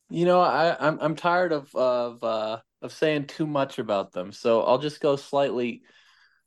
[0.09, 4.31] you know, I I'm I'm tired of of uh of saying too much about them.
[4.31, 5.83] So I'll just go slightly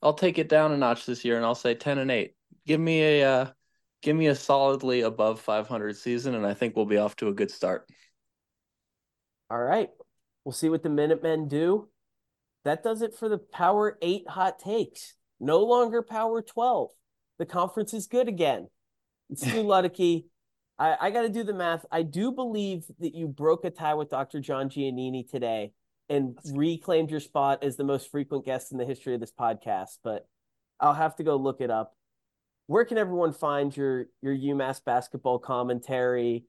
[0.02, 2.34] I'll take it down a notch this year and I'll say 10 and 8.
[2.66, 3.50] Give me a uh
[4.02, 7.34] give me a solidly above 500 season and I think we'll be off to a
[7.34, 7.86] good start.
[9.50, 9.90] All right.
[10.44, 11.88] We'll see what the Minutemen do.
[12.64, 15.14] That does it for the Power 8 hot takes.
[15.38, 16.90] No longer Power 12.
[17.38, 18.68] The conference is good again.
[19.28, 20.24] It's Stu Luddecke.
[20.78, 21.84] I, I got to do the math.
[21.90, 24.40] I do believe that you broke a tie with Dr.
[24.40, 25.72] John Giannini today
[26.08, 29.98] and reclaimed your spot as the most frequent guest in the history of this podcast,
[30.02, 30.26] but
[30.80, 31.94] I'll have to go look it up.
[32.70, 36.44] Where can everyone find your your UMass basketball commentary,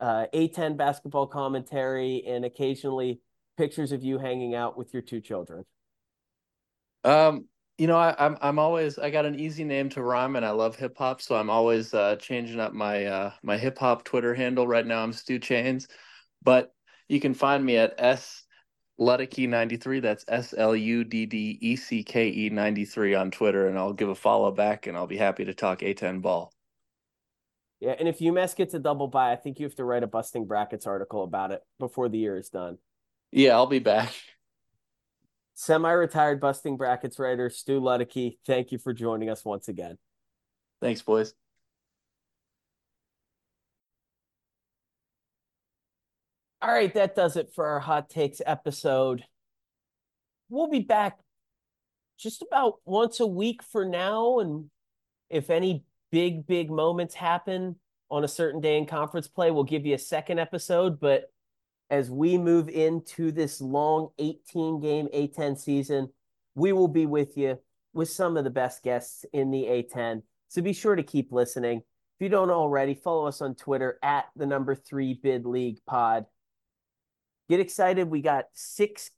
[0.00, 3.20] uh, A10 basketball commentary, and occasionally
[3.56, 5.64] pictures of you hanging out with your two children?
[7.04, 7.44] Um,
[7.78, 10.50] you know, I, I'm I'm always I got an easy name to rhyme, and I
[10.50, 14.34] love hip hop, so I'm always uh, changing up my uh, my hip hop Twitter
[14.34, 14.66] handle.
[14.66, 15.86] Right now, I'm Stu Chains,
[16.42, 16.74] but
[17.06, 18.41] you can find me at s
[19.02, 20.00] Luddecke ninety three.
[20.00, 23.76] That's S L U D D E C K E ninety three on Twitter, and
[23.76, 26.52] I'll give a follow back, and I'll be happy to talk A10 ball.
[27.80, 30.06] Yeah, and if UMass gets a double bye, I think you have to write a
[30.06, 32.78] busting brackets article about it before the year is done.
[33.32, 34.14] Yeah, I'll be back.
[35.54, 39.98] Semi-retired busting brackets writer Stu Luddecke, thank you for joining us once again.
[40.80, 41.34] Thanks, boys.
[46.62, 49.24] All right, that does it for our hot takes episode.
[50.48, 51.18] We'll be back
[52.20, 54.38] just about once a week for now.
[54.38, 54.70] And
[55.28, 55.82] if any
[56.12, 57.74] big, big moments happen
[58.12, 61.00] on a certain day in conference play, we'll give you a second episode.
[61.00, 61.32] But
[61.90, 66.10] as we move into this long 18 game A10 season,
[66.54, 67.58] we will be with you
[67.92, 70.22] with some of the best guests in the A10.
[70.46, 71.78] So be sure to keep listening.
[71.78, 76.26] If you don't already, follow us on Twitter at the number three bid league pod.
[77.52, 78.08] Get excited.
[78.08, 79.10] We got six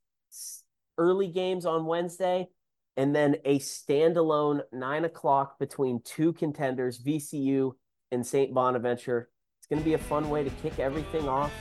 [0.98, 2.48] early games on Wednesday
[2.96, 7.74] and then a standalone nine o'clock between two contenders, VCU
[8.10, 8.52] and St.
[8.52, 9.30] Bonaventure.
[9.60, 11.52] It's going to be a fun way to kick everything off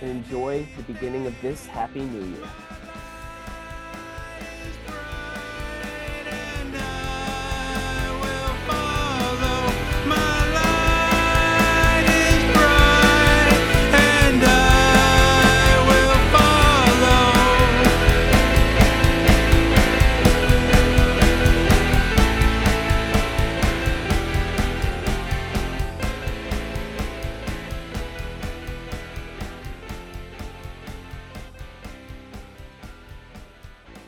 [0.00, 2.48] and enjoy the beginning of this happy new year.